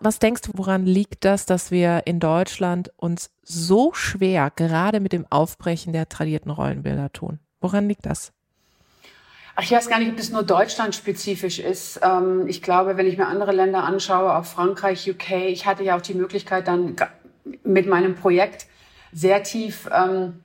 Was 0.00 0.18
denkst 0.18 0.42
du, 0.42 0.50
woran 0.54 0.84
liegt 0.84 1.24
das, 1.24 1.46
dass 1.46 1.70
wir 1.70 2.02
in 2.06 2.18
Deutschland 2.18 2.90
uns 2.96 3.30
so 3.42 3.92
schwer 3.92 4.50
gerade 4.54 4.98
mit 4.98 5.12
dem 5.12 5.26
Aufbrechen 5.30 5.92
der 5.92 6.08
tradierten 6.08 6.50
Rollenbilder 6.50 7.12
tun? 7.12 7.38
Woran 7.60 7.88
liegt 7.88 8.06
das? 8.06 8.32
Ach, 9.56 9.62
ich 9.62 9.70
weiß 9.70 9.88
gar 9.88 10.00
nicht, 10.00 10.10
ob 10.10 10.16
das 10.16 10.30
nur 10.30 10.42
deutschlandspezifisch 10.42 11.60
ist. 11.60 12.00
Ähm, 12.02 12.48
ich 12.48 12.60
glaube, 12.60 12.96
wenn 12.96 13.06
ich 13.06 13.16
mir 13.16 13.26
andere 13.26 13.52
Länder 13.52 13.84
anschaue, 13.84 14.34
auch 14.36 14.44
Frankreich, 14.44 15.08
UK, 15.08 15.48
ich 15.48 15.66
hatte 15.66 15.84
ja 15.84 15.96
auch 15.96 16.00
die 16.00 16.14
Möglichkeit 16.14 16.66
dann 16.66 16.96
mit 17.62 17.86
meinem 17.86 18.16
Projekt 18.16 18.66
sehr 19.12 19.44
tief 19.44 19.88
ähm, 19.94 20.40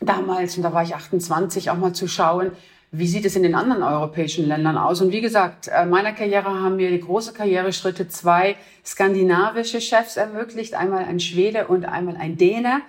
damals, 0.00 0.56
und 0.56 0.62
da 0.62 0.72
war 0.72 0.84
ich 0.84 0.94
28, 0.94 1.70
auch 1.70 1.76
mal 1.76 1.92
zu 1.92 2.06
schauen, 2.06 2.52
wie 2.92 3.08
sieht 3.08 3.24
es 3.24 3.34
in 3.34 3.42
den 3.42 3.54
anderen 3.54 3.82
europäischen 3.82 4.46
Ländern 4.46 4.76
aus? 4.76 5.00
Und 5.00 5.12
wie 5.12 5.22
gesagt, 5.22 5.68
äh, 5.68 5.86
meiner 5.86 6.12
Karriere 6.12 6.44
haben 6.44 6.76
mir 6.76 6.96
große 6.96 7.32
Karriereschritte 7.32 8.06
zwei 8.06 8.56
skandinavische 8.84 9.80
Chefs 9.80 10.16
ermöglicht, 10.16 10.74
einmal 10.74 11.04
ein 11.04 11.18
Schwede 11.18 11.66
und 11.66 11.84
einmal 11.84 12.16
ein 12.16 12.36
Däne 12.36 12.82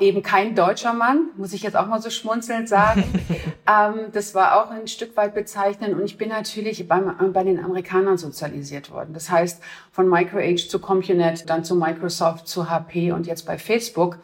eben 0.00 0.22
kein 0.22 0.54
deutscher 0.54 0.92
Mann, 0.92 1.28
muss 1.36 1.52
ich 1.52 1.62
jetzt 1.62 1.76
auch 1.76 1.86
mal 1.86 2.00
so 2.00 2.10
schmunzelnd 2.10 2.68
sagen. 2.68 3.04
ähm, 3.70 4.06
das 4.12 4.34
war 4.34 4.60
auch 4.60 4.70
ein 4.70 4.88
Stück 4.88 5.16
weit 5.16 5.34
bezeichnend 5.34 5.94
und 5.94 6.04
ich 6.04 6.18
bin 6.18 6.30
natürlich 6.30 6.88
beim, 6.88 7.32
bei 7.32 7.44
den 7.44 7.62
Amerikanern 7.62 8.18
sozialisiert 8.18 8.90
worden. 8.90 9.14
Das 9.14 9.30
heißt, 9.30 9.62
von 9.92 10.08
MicroAge 10.08 10.68
zu 10.68 10.80
CompuNet, 10.80 11.48
dann 11.48 11.64
zu 11.64 11.76
Microsoft, 11.76 12.48
zu 12.48 12.68
HP 12.68 13.12
und 13.12 13.26
jetzt 13.26 13.46
bei 13.46 13.58
Facebook. 13.58 14.18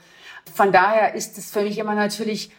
Von 0.53 0.73
daher 0.73 1.15
ist 1.15 1.39
es 1.39 1.51
für 1.51 1.63
mich 1.63 1.79
immer 1.79 1.95
natürlich 1.95 2.51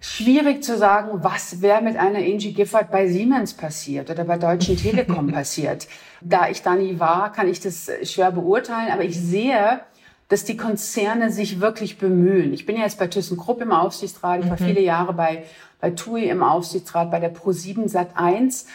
schwierig 0.00 0.62
zu 0.62 0.78
sagen, 0.78 1.22
was 1.22 1.60
wäre 1.62 1.82
mit 1.82 1.96
einer 1.96 2.18
Angie 2.18 2.52
Gifford 2.52 2.90
bei 2.90 3.08
Siemens 3.08 3.54
passiert 3.54 4.08
oder 4.08 4.24
bei 4.24 4.38
Deutschen 4.38 4.76
Telekom 4.76 5.26
passiert. 5.32 5.88
Da 6.20 6.48
ich 6.48 6.62
da 6.62 6.74
nie 6.74 6.98
war, 6.98 7.32
kann 7.32 7.48
ich 7.48 7.60
das 7.60 7.90
schwer 8.04 8.30
beurteilen, 8.30 8.92
aber 8.92 9.04
ich 9.04 9.18
sehe, 9.18 9.80
dass 10.28 10.44
die 10.44 10.56
Konzerne 10.56 11.30
sich 11.32 11.60
wirklich 11.60 11.98
bemühen. 11.98 12.54
Ich 12.54 12.64
bin 12.64 12.76
ja 12.76 12.84
jetzt 12.84 12.98
bei 12.98 13.08
ThyssenKrupp 13.08 13.60
im 13.62 13.72
Aufsichtsrat, 13.72 14.44
ich 14.44 14.48
war 14.48 14.60
mhm. 14.60 14.64
viele 14.64 14.80
Jahre 14.80 15.12
bei, 15.12 15.42
bei 15.80 15.90
TUI 15.90 16.28
im 16.28 16.42
Aufsichtsrat, 16.42 17.10
bei 17.10 17.20
der 17.20 17.34
Pro7 17.34 17.90
Sat1. 17.90 18.66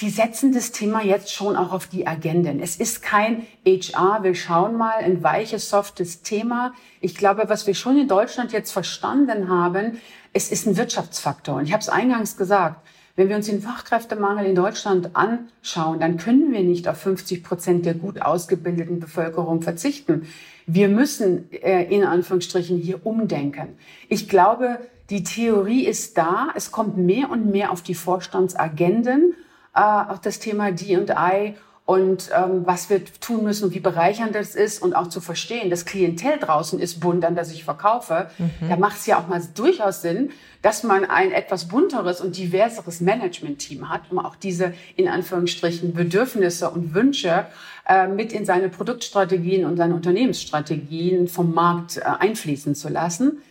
Die 0.00 0.10
setzen 0.10 0.52
das 0.52 0.72
Thema 0.72 1.02
jetzt 1.02 1.32
schon 1.32 1.56
auch 1.56 1.72
auf 1.72 1.86
die 1.86 2.06
Agenden. 2.06 2.60
Es 2.60 2.76
ist 2.76 3.02
kein 3.02 3.46
HR, 3.64 4.22
wir 4.22 4.34
schauen 4.34 4.76
mal, 4.76 4.96
ein 4.98 5.22
weiches, 5.22 5.70
softes 5.70 6.22
Thema. 6.22 6.74
Ich 7.00 7.14
glaube, 7.14 7.44
was 7.46 7.66
wir 7.66 7.74
schon 7.74 7.98
in 7.98 8.08
Deutschland 8.08 8.52
jetzt 8.52 8.72
verstanden 8.72 9.48
haben, 9.48 10.00
es 10.32 10.50
ist 10.50 10.66
ein 10.66 10.76
Wirtschaftsfaktor. 10.76 11.56
Und 11.56 11.64
ich 11.64 11.72
habe 11.72 11.80
es 11.80 11.88
eingangs 11.88 12.36
gesagt, 12.36 12.86
wenn 13.16 13.30
wir 13.30 13.36
uns 13.36 13.46
den 13.46 13.62
Fachkräftemangel 13.62 14.44
in 14.44 14.54
Deutschland 14.54 15.16
anschauen, 15.16 16.00
dann 16.00 16.18
können 16.18 16.52
wir 16.52 16.60
nicht 16.60 16.86
auf 16.86 16.98
50 16.98 17.42
Prozent 17.42 17.86
der 17.86 17.94
gut 17.94 18.20
ausgebildeten 18.20 19.00
Bevölkerung 19.00 19.62
verzichten. 19.62 20.26
Wir 20.66 20.88
müssen 20.88 21.50
äh, 21.50 21.84
in 21.84 22.04
Anführungsstrichen 22.04 22.76
hier 22.76 23.06
umdenken. 23.06 23.78
Ich 24.10 24.28
glaube, 24.28 24.80
die 25.10 25.24
Theorie 25.24 25.86
ist 25.86 26.18
da. 26.18 26.48
Es 26.54 26.72
kommt 26.72 26.96
mehr 26.96 27.30
und 27.30 27.50
mehr 27.50 27.70
auf 27.70 27.82
die 27.82 27.94
Vorstandsagenden. 27.94 29.34
Äh, 29.74 29.80
auch 29.80 30.18
das 30.18 30.38
Thema 30.38 30.72
D&I 30.72 31.54
und 31.86 32.30
ähm, 32.36 32.62
was 32.66 32.90
wir 32.90 33.04
tun 33.04 33.44
müssen 33.44 33.66
und 33.66 33.74
wie 33.74 33.80
bereichernd 33.80 34.34
das 34.34 34.56
ist 34.56 34.82
und 34.82 34.94
auch 34.94 35.06
zu 35.06 35.20
verstehen, 35.20 35.70
das 35.70 35.84
Klientel 35.84 36.36
draußen 36.40 36.80
ist 36.80 36.98
bunt, 36.98 37.24
an 37.24 37.36
das 37.36 37.52
ich 37.52 37.62
verkaufe. 37.62 38.28
Mhm. 38.38 38.68
Da 38.68 38.76
macht 38.76 38.96
es 38.96 39.06
ja 39.06 39.20
auch 39.20 39.28
mal 39.28 39.40
durchaus 39.54 40.02
Sinn, 40.02 40.30
dass 40.62 40.82
man 40.82 41.04
ein 41.04 41.30
etwas 41.30 41.68
bunteres 41.68 42.20
und 42.20 42.36
diverseres 42.36 43.00
Management-Team 43.00 43.88
hat, 43.88 44.00
um 44.10 44.18
auch 44.18 44.34
diese 44.34 44.74
in 44.96 45.06
Anführungsstrichen 45.06 45.94
Bedürfnisse 45.94 46.70
und 46.70 46.92
Wünsche 46.92 47.46
äh, 47.88 48.08
mit 48.08 48.32
in 48.32 48.44
seine 48.44 48.68
Produktstrategien 48.68 49.64
und 49.64 49.76
seine 49.76 49.94
Unternehmensstrategien 49.94 51.28
vom 51.28 51.54
Markt 51.54 51.98
äh, 51.98 52.00
einfließen 52.00 52.74
zu 52.74 52.88
lassen. 52.88 53.42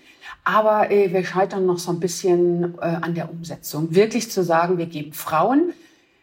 Aber 0.45 0.91
äh, 0.91 1.11
wir 1.11 1.25
scheitern 1.25 1.65
noch 1.65 1.79
so 1.79 1.91
ein 1.91 1.99
bisschen 1.99 2.75
äh, 2.79 2.85
an 2.85 3.15
der 3.15 3.29
Umsetzung. 3.29 3.93
Wirklich 3.93 4.31
zu 4.31 4.43
sagen, 4.43 4.77
wir 4.77 4.85
geben 4.85 5.11
Frauen 5.11 5.73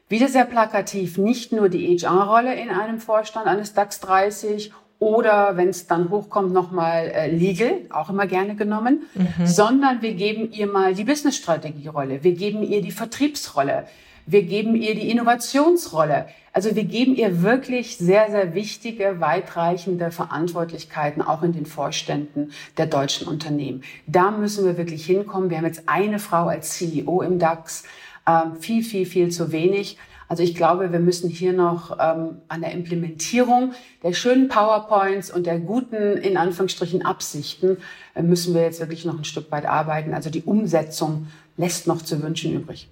wieder 0.08 0.28
sehr 0.28 0.44
plakativ, 0.44 1.18
nicht 1.18 1.52
nur 1.52 1.68
die 1.68 1.98
HR-Rolle 1.98 2.54
in 2.54 2.70
einem 2.70 2.98
Vorstand 2.98 3.46
eines 3.46 3.74
DAX 3.74 3.98
30 4.00 4.72
oder 4.98 5.56
wenn 5.56 5.68
es 5.68 5.88
dann 5.88 6.10
hochkommt, 6.10 6.52
nochmal 6.52 7.10
äh, 7.12 7.34
Legal, 7.34 7.80
auch 7.90 8.10
immer 8.10 8.26
gerne 8.26 8.54
genommen, 8.54 9.02
mhm. 9.14 9.46
sondern 9.46 10.00
wir 10.00 10.14
geben 10.14 10.52
ihr 10.52 10.68
mal 10.68 10.94
die 10.94 11.02
Business-Strategie-Rolle, 11.02 12.22
wir 12.22 12.34
geben 12.34 12.62
ihr 12.62 12.82
die 12.82 12.92
Vertriebsrolle, 12.92 13.86
Wir 14.26 14.42
geben 14.42 14.76
ihr 14.76 14.94
die 14.94 15.10
Innovationsrolle. 15.10 16.26
Also 16.52 16.76
wir 16.76 16.84
geben 16.84 17.16
ihr 17.16 17.42
wirklich 17.42 17.96
sehr, 17.96 18.30
sehr 18.30 18.54
wichtige, 18.54 19.20
weitreichende 19.20 20.10
Verantwortlichkeiten 20.10 21.22
auch 21.22 21.42
in 21.42 21.52
den 21.52 21.66
Vorständen 21.66 22.52
der 22.76 22.86
deutschen 22.86 23.26
Unternehmen. 23.26 23.82
Da 24.06 24.30
müssen 24.30 24.64
wir 24.64 24.76
wirklich 24.76 25.06
hinkommen. 25.06 25.50
Wir 25.50 25.58
haben 25.58 25.66
jetzt 25.66 25.88
eine 25.88 26.18
Frau 26.18 26.46
als 26.46 26.74
CEO 26.74 27.22
im 27.22 27.38
DAX. 27.38 27.84
Ähm, 28.28 28.56
viel, 28.60 28.84
viel, 28.84 29.06
viel 29.06 29.30
zu 29.30 29.50
wenig. 29.50 29.98
Also 30.28 30.42
ich 30.42 30.54
glaube, 30.54 30.92
wir 30.92 31.00
müssen 31.00 31.28
hier 31.28 31.52
noch 31.52 31.98
ähm, 32.00 32.38
an 32.48 32.60
der 32.60 32.72
Implementierung 32.72 33.72
der 34.02 34.12
schönen 34.12 34.48
PowerPoints 34.48 35.30
und 35.30 35.46
der 35.46 35.58
guten, 35.58 36.16
in 36.16 36.36
Anführungsstrichen, 36.36 37.04
Absichten, 37.04 37.78
äh, 38.14 38.22
müssen 38.22 38.54
wir 38.54 38.62
jetzt 38.62 38.80
wirklich 38.80 39.04
noch 39.04 39.18
ein 39.18 39.24
Stück 39.24 39.50
weit 39.50 39.66
arbeiten. 39.66 40.14
Also 40.14 40.30
die 40.30 40.42
Umsetzung 40.42 41.26
lässt 41.56 41.86
noch 41.86 42.00
zu 42.00 42.22
wünschen 42.22 42.54
übrig. 42.54 42.88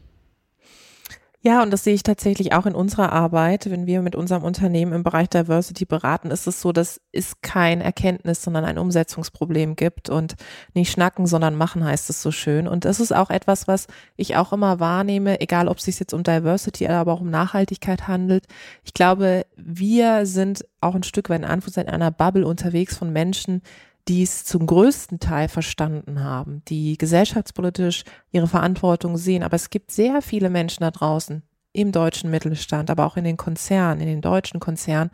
Ja, 1.43 1.63
und 1.63 1.71
das 1.71 1.85
sehe 1.85 1.95
ich 1.95 2.03
tatsächlich 2.03 2.53
auch 2.53 2.67
in 2.67 2.75
unserer 2.75 3.13
Arbeit. 3.13 3.71
Wenn 3.71 3.87
wir 3.87 4.03
mit 4.03 4.15
unserem 4.15 4.43
Unternehmen 4.43 4.93
im 4.93 5.03
Bereich 5.03 5.31
Diversity 5.31 5.87
beraten, 5.87 6.31
ist 6.31 6.47
es 6.47 6.61
so, 6.61 6.71
dass 6.71 7.01
es 7.13 7.41
kein 7.41 7.81
Erkenntnis, 7.81 8.43
sondern 8.43 8.67
ein 8.67 8.77
Umsetzungsproblem 8.77 9.75
gibt 9.75 10.11
und 10.11 10.35
nicht 10.75 10.93
schnacken, 10.93 11.27
sondern 11.27 11.57
machen 11.57 11.83
heißt 11.83 12.11
es 12.11 12.21
so 12.21 12.31
schön. 12.31 12.69
Und 12.69 12.85
das 12.85 13.01
ist 13.01 13.13
auch 13.13 13.31
etwas, 13.31 13.67
was 13.67 13.87
ich 14.17 14.37
auch 14.37 14.53
immer 14.53 14.81
wahrnehme, 14.81 15.41
egal 15.41 15.69
ob 15.69 15.79
es 15.79 15.85
sich 15.85 15.99
jetzt 15.99 16.13
um 16.13 16.25
Diversity, 16.25 16.87
aber 16.89 17.15
auch 17.15 17.23
um 17.23 17.31
Nachhaltigkeit 17.31 18.07
handelt. 18.07 18.45
Ich 18.85 18.93
glaube, 18.93 19.47
wir 19.57 20.27
sind 20.27 20.67
auch 20.83 20.95
ein 20.95 21.05
Stück 21.05 21.31
weit 21.31 21.39
in 21.39 21.47
Anführungszeichen 21.47 21.89
in 21.89 21.95
einer 21.95 22.11
Bubble 22.11 22.47
unterwegs 22.47 22.99
von 22.99 23.15
Menschen, 23.15 23.63
die 24.09 24.23
es 24.23 24.45
zum 24.45 24.67
größten 24.67 25.21
Teil 25.21 25.49
verstanden 25.49 26.23
haben, 26.23 26.63
die 26.69 26.97
gesellschaftspolitisch 26.99 28.05
ihre 28.33 28.49
Verantwortung 28.49 29.17
sehen. 29.17 29.43
Aber 29.43 29.57
es 29.57 29.71
gibt 29.71 29.91
sehr 29.91 30.23
viele 30.23 30.51
Menschen 30.51 30.83
da 30.83 30.91
draußen 30.91 31.43
im 31.73 31.93
deutschen 31.93 32.31
Mittelstand, 32.31 32.91
aber 32.91 33.07
auch 33.07 33.17
in 33.17 33.25
den 33.25 33.37
Konzernen, 33.37 34.01
in 34.01 34.09
den 34.09 34.21
deutschen 34.21 34.61
Konzernen, 34.61 35.11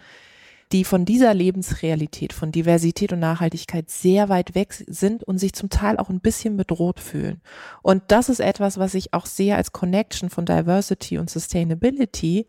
die 0.72 0.84
von 0.84 1.04
dieser 1.04 1.32
Lebensrealität, 1.32 2.32
von 2.32 2.50
Diversität 2.50 3.12
und 3.12 3.20
Nachhaltigkeit 3.20 3.88
sehr 3.88 4.28
weit 4.28 4.54
weg 4.54 4.72
sind 4.72 5.22
und 5.22 5.38
sich 5.38 5.52
zum 5.52 5.70
Teil 5.70 5.96
auch 5.96 6.08
ein 6.08 6.20
bisschen 6.20 6.56
bedroht 6.56 6.98
fühlen. 6.98 7.40
Und 7.82 8.02
das 8.08 8.28
ist 8.28 8.40
etwas, 8.40 8.78
was 8.78 8.94
ich 8.94 9.14
auch 9.14 9.26
sehe 9.26 9.54
als 9.54 9.72
Connection 9.72 10.28
von 10.28 10.44
Diversity 10.44 11.18
und 11.18 11.30
Sustainability, 11.30 12.46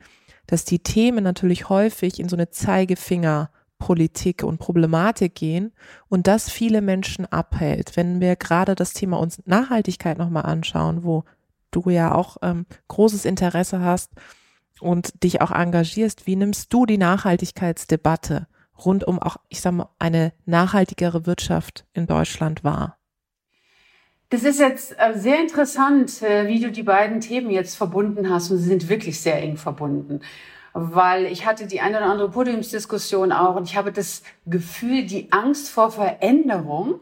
dass 0.48 0.66
die 0.66 0.80
Themen 0.80 1.24
natürlich 1.24 1.70
häufig 1.70 2.20
in 2.20 2.30
so 2.30 2.36
eine 2.36 2.50
Zeigefinger 2.50 3.52
Politik 3.80 4.44
und 4.44 4.58
Problematik 4.58 5.36
gehen 5.36 5.72
und 6.10 6.28
das 6.28 6.50
viele 6.50 6.82
Menschen 6.82 7.26
abhält. 7.26 7.96
Wenn 7.96 8.20
wir 8.20 8.36
gerade 8.36 8.76
das 8.76 8.94
Thema 8.94 9.20
uns 9.20 9.42
Nachhaltigkeit 9.46 10.18
nochmal 10.18 10.46
anschauen, 10.46 11.04
wo 11.04 11.24
du 11.72 11.90
ja 11.90 12.14
auch 12.14 12.38
ähm, 12.42 12.66
großes 12.88 13.26
Interesse 13.26 13.82
hast 13.82 14.12
und 14.80 15.24
dich 15.24 15.42
auch 15.42 15.52
engagierst, 15.52 16.28
wie 16.28 16.36
nimmst 16.36 16.74
du 16.74 16.86
die 16.86 16.98
Nachhaltigkeitsdebatte 16.98 18.48
rund 18.84 19.04
um 19.04 19.20
auch, 19.20 19.38
ich 19.50 19.62
sag 19.62 19.74
mal, 19.74 19.90
eine 20.00 20.34
nachhaltigere 20.46 21.26
Wirtschaft 21.26 21.86
in 21.94 22.08
Deutschland 22.08 22.64
wahr? 22.64 22.98
Das 24.30 24.44
ist 24.44 24.60
jetzt 24.60 24.96
äh, 24.98 25.18
sehr 25.18 25.40
interessant, 25.40 26.22
äh, 26.22 26.48
wie 26.48 26.60
du 26.60 26.72
die 26.72 26.84
beiden 26.84 27.22
Themen 27.22 27.50
jetzt 27.50 27.76
verbunden 27.76 28.30
hast 28.30 28.52
und 28.52 28.58
sie 28.58 28.68
sind 28.68 28.90
wirklich 28.90 29.22
sehr 29.22 29.42
eng 29.42 29.58
verbunden 29.58 30.22
weil 30.80 31.26
ich 31.26 31.48
hatte 31.48 31.66
die 31.66 31.82
eine 31.82 31.98
oder 31.98 32.06
andere 32.06 32.30
Podiumsdiskussion 32.30 33.32
auch 33.32 33.56
und 33.56 33.64
ich 33.64 33.76
habe 33.76 33.92
das 33.92 34.22
Gefühl, 34.46 35.08
die 35.08 35.32
Angst 35.32 35.70
vor 35.70 35.92
Veränderung 35.92 37.00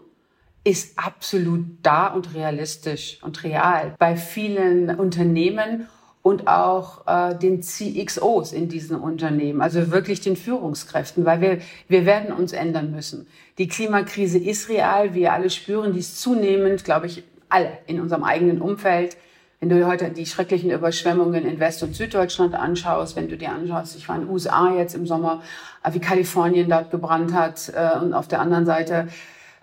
ist 0.63 0.97
absolut 0.97 1.65
da 1.83 2.07
und 2.07 2.33
realistisch 2.33 3.19
und 3.21 3.43
real 3.43 3.93
bei 3.99 4.15
vielen 4.15 4.97
Unternehmen 4.97 5.89
und 6.21 6.47
auch 6.47 7.05
äh, 7.05 7.35
den 7.35 7.61
CXOs 7.61 8.53
in 8.53 8.69
diesen 8.69 8.95
Unternehmen, 8.95 9.61
also 9.61 9.91
wirklich 9.91 10.21
den 10.21 10.37
Führungskräften, 10.37 11.25
weil 11.25 11.41
wir, 11.41 11.59
wir 11.89 12.05
werden 12.05 12.33
uns 12.33 12.53
ändern 12.53 12.91
müssen. 12.91 13.27
Die 13.57 13.67
Klimakrise 13.67 14.39
ist 14.39 14.69
real, 14.69 15.13
wir 15.13 15.33
alle 15.33 15.49
spüren 15.49 15.91
dies 15.91 16.15
zunehmend, 16.15 16.85
glaube 16.85 17.07
ich, 17.07 17.23
alle 17.49 17.77
in 17.87 17.99
unserem 17.99 18.23
eigenen 18.23 18.61
Umfeld. 18.61 19.17
Wenn 19.65 19.79
du 19.79 19.87
heute 19.87 20.11
die 20.11 20.27
schrecklichen 20.27 20.69
Überschwemmungen 20.69 21.43
in 21.43 21.59
West- 21.59 21.81
und 21.81 21.95
Süddeutschland 21.95 22.53
anschaust, 22.53 23.15
wenn 23.15 23.29
du 23.29 23.35
dir 23.35 23.49
anschaust, 23.49 23.95
ich 23.95 24.07
war 24.07 24.15
in 24.15 24.21
den 24.21 24.29
USA 24.29 24.71
jetzt 24.71 24.93
im 24.93 25.07
Sommer, 25.07 25.41
äh, 25.83 25.91
wie 25.91 25.97
Kalifornien 25.97 26.69
dort 26.69 26.91
gebrannt 26.91 27.33
hat 27.33 27.73
äh, 27.75 27.97
und 27.97 28.13
auf 28.13 28.27
der 28.27 28.41
anderen 28.41 28.67
Seite 28.67 29.07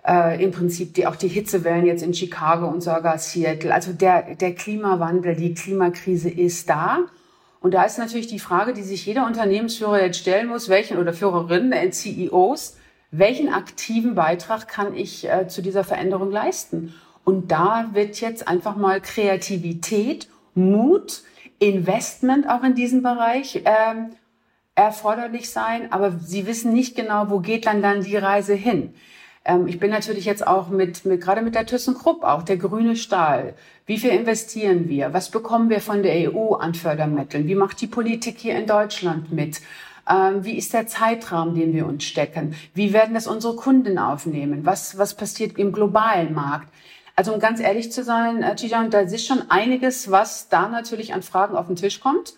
äh, 0.05 0.43
im 0.43 0.51
Prinzip 0.51 0.93
die, 0.93 1.07
auch 1.07 1.15
die 1.15 1.29
Hitzewellen 1.29 1.85
jetzt 1.85 2.03
in 2.03 2.13
Chicago 2.13 2.67
und 2.67 2.83
sogar 2.83 3.17
Seattle. 3.17 3.73
Also 3.73 3.93
der, 3.93 4.35
der 4.35 4.53
Klimawandel, 4.53 5.37
die 5.37 5.53
Klimakrise 5.53 6.29
ist 6.29 6.69
da. 6.69 6.99
Und 7.61 7.73
da 7.73 7.83
ist 7.83 7.97
natürlich 7.97 8.27
die 8.27 8.39
Frage, 8.39 8.73
die 8.73 8.83
sich 8.83 9.05
jeder 9.05 9.25
Unternehmensführer 9.25 10.01
jetzt 10.03 10.19
stellen 10.19 10.49
muss, 10.49 10.67
welchen 10.67 10.97
oder 10.97 11.13
Führerinnen, 11.13 11.71
äh, 11.71 11.89
CEOs, 11.91 12.75
welchen 13.11 13.53
aktiven 13.53 14.15
Beitrag 14.15 14.67
kann 14.67 14.95
ich 14.95 15.29
äh, 15.29 15.47
zu 15.47 15.61
dieser 15.61 15.85
Veränderung 15.85 16.29
leisten? 16.29 16.93
Und 17.23 17.51
da 17.51 17.89
wird 17.93 18.19
jetzt 18.21 18.47
einfach 18.47 18.75
mal 18.75 18.99
Kreativität, 19.01 20.27
Mut, 20.55 21.21
Investment 21.59 22.49
auch 22.49 22.63
in 22.63 22.75
diesem 22.75 23.01
Bereich 23.01 23.63
ähm, 23.65 24.11
erforderlich 24.75 25.49
sein. 25.49 25.91
Aber 25.91 26.11
sie 26.11 26.45
wissen 26.47 26.73
nicht 26.73 26.95
genau, 26.95 27.29
wo 27.29 27.39
geht 27.39 27.65
dann 27.65 27.81
dann 27.81 28.03
die 28.03 28.17
Reise 28.17 28.53
hin. 28.53 28.93
Ähm, 29.45 29.67
ich 29.67 29.79
bin 29.79 29.91
natürlich 29.91 30.25
jetzt 30.25 30.45
auch 30.45 30.69
mit, 30.69 31.05
mit 31.05 31.21
gerade 31.21 31.41
mit 31.41 31.55
der 31.55 31.65
ThyssenKrupp 31.65 32.23
auch, 32.23 32.43
der 32.43 32.57
grüne 32.57 32.95
Stahl. 32.95 33.53
Wie 33.85 33.97
viel 33.97 34.11
investieren 34.11 34.87
wir? 34.87 35.13
Was 35.13 35.29
bekommen 35.29 35.69
wir 35.69 35.81
von 35.81 36.03
der 36.03 36.33
EU 36.33 36.53
an 36.55 36.73
Fördermitteln? 36.73 37.47
Wie 37.47 37.55
macht 37.55 37.81
die 37.81 37.87
Politik 37.87 38.37
hier 38.39 38.57
in 38.57 38.67
Deutschland 38.67 39.31
mit? 39.31 39.61
Ähm, 40.09 40.43
wie 40.43 40.57
ist 40.57 40.73
der 40.73 40.87
Zeitraum, 40.87 41.55
den 41.55 41.73
wir 41.73 41.85
uns 41.85 42.03
stecken? 42.03 42.55
Wie 42.73 42.93
werden 42.93 43.13
das 43.13 43.27
unsere 43.27 43.55
Kunden 43.55 43.97
aufnehmen? 43.97 44.65
Was, 44.65 44.97
was 44.97 45.15
passiert 45.15 45.57
im 45.57 45.71
globalen 45.71 46.33
Markt? 46.33 46.67
Also 47.15 47.33
um 47.33 47.39
ganz 47.39 47.59
ehrlich 47.59 47.91
zu 47.91 48.03
sein, 48.03 48.41
äh, 48.41 48.55
Tijan, 48.55 48.89
da 48.89 49.01
ist 49.01 49.25
schon 49.25 49.49
einiges, 49.49 50.09
was 50.09 50.49
da 50.49 50.67
natürlich 50.67 51.13
an 51.13 51.21
Fragen 51.21 51.55
auf 51.55 51.67
den 51.67 51.75
Tisch 51.75 51.99
kommt 51.99 52.33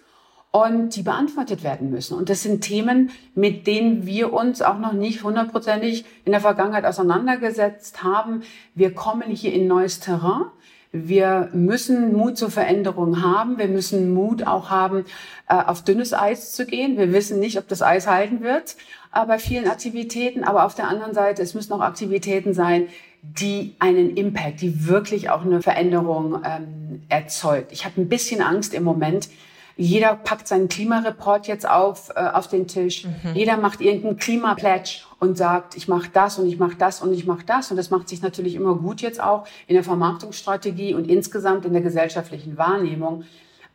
und 0.52 0.96
die 0.96 1.02
beantwortet 1.02 1.64
werden 1.64 1.90
müssen. 1.90 2.18
Und 2.18 2.30
das 2.30 2.44
sind 2.44 2.62
Themen, 2.62 3.10
mit 3.36 3.68
denen 3.68 4.06
wir 4.06 4.32
uns 4.32 4.62
auch 4.62 4.80
noch 4.80 4.94
nicht 4.94 5.24
hundertprozentig 5.24 6.06
in 6.24 6.32
der 6.32 6.42
Vergangenheit 6.42 6.86
auseinandergesetzt 6.86 8.04
haben. 8.04 8.44
Wir 8.74 8.94
kommen 8.94 9.30
hier 9.30 9.54
in 9.54 9.68
neues 9.68 10.00
Terrain. 10.00 10.46
Wir 10.94 11.50
müssen 11.52 12.14
Mut 12.14 12.38
zur 12.38 12.50
Veränderung 12.50 13.22
haben. 13.22 13.58
Wir 13.58 13.68
müssen 13.68 14.14
Mut 14.14 14.48
auch 14.48 14.70
haben, 14.70 15.04
äh, 15.50 15.56
auf 15.56 15.84
dünnes 15.84 16.14
Eis 16.14 16.54
zu 16.54 16.66
gehen. 16.66 16.98
Wir 16.98 17.12
wissen 17.12 17.40
nicht, 17.42 17.58
ob 17.58 17.68
das 17.68 17.82
Eis 17.82 18.08
halten 18.08 18.42
wird 18.42 18.78
äh, 19.14 19.26
bei 19.26 19.40
vielen 19.40 19.68
Aktivitäten. 19.68 20.46
Aber 20.46 20.66
auf 20.66 20.74
der 20.74 20.88
anderen 20.88 21.14
Seite, 21.14 21.42
es 21.42 21.54
müssen 21.54 21.74
auch 21.74 21.82
Aktivitäten 21.82 22.54
sein, 22.54 22.88
die 23.34 23.76
einen 23.80 24.16
Impact, 24.16 24.62
die 24.62 24.88
wirklich 24.88 25.30
auch 25.30 25.44
eine 25.44 25.62
Veränderung 25.62 26.42
ähm, 26.46 27.04
erzeugt. 27.10 27.72
Ich 27.72 27.86
habe 27.86 28.02
ein 28.02 28.10
bisschen 28.10 28.42
Angst 28.42 28.74
im 28.74 28.84
Moment. 28.84 29.30
Jeder 29.78 30.16
packt 30.16 30.48
seinen 30.48 30.70
Klimareport 30.70 31.48
jetzt 31.48 31.68
auf 31.68 32.10
äh, 32.16 32.20
auf 32.20 32.48
den 32.48 32.68
Tisch. 32.68 33.06
Mhm. 33.06 33.36
Jeder 33.36 33.58
macht 33.58 33.82
irgendeinen 33.82 34.18
Klimapledge 34.18 35.02
und 35.20 35.38
sagt, 35.38 35.76
ich 35.76 35.88
mache 35.88 36.10
das 36.14 36.40
und 36.40 36.48
ich 36.48 36.58
mache 36.58 36.76
das 36.78 37.02
und 37.02 37.14
ich 37.14 37.26
mache 37.26 37.46
das. 37.46 37.72
Und 37.72 37.78
das 37.78 37.90
macht 37.90 38.08
sich 38.08 38.22
natürlich 38.22 38.56
immer 38.56 38.76
gut 38.76 39.02
jetzt 39.02 39.22
auch 39.22 39.46
in 39.68 39.76
der 39.76 39.84
Vermarktungsstrategie 39.84 40.94
und 40.94 41.10
insgesamt 41.10 41.66
in 41.66 41.74
der 41.74 41.82
gesellschaftlichen 41.82 42.58
Wahrnehmung. 42.58 43.26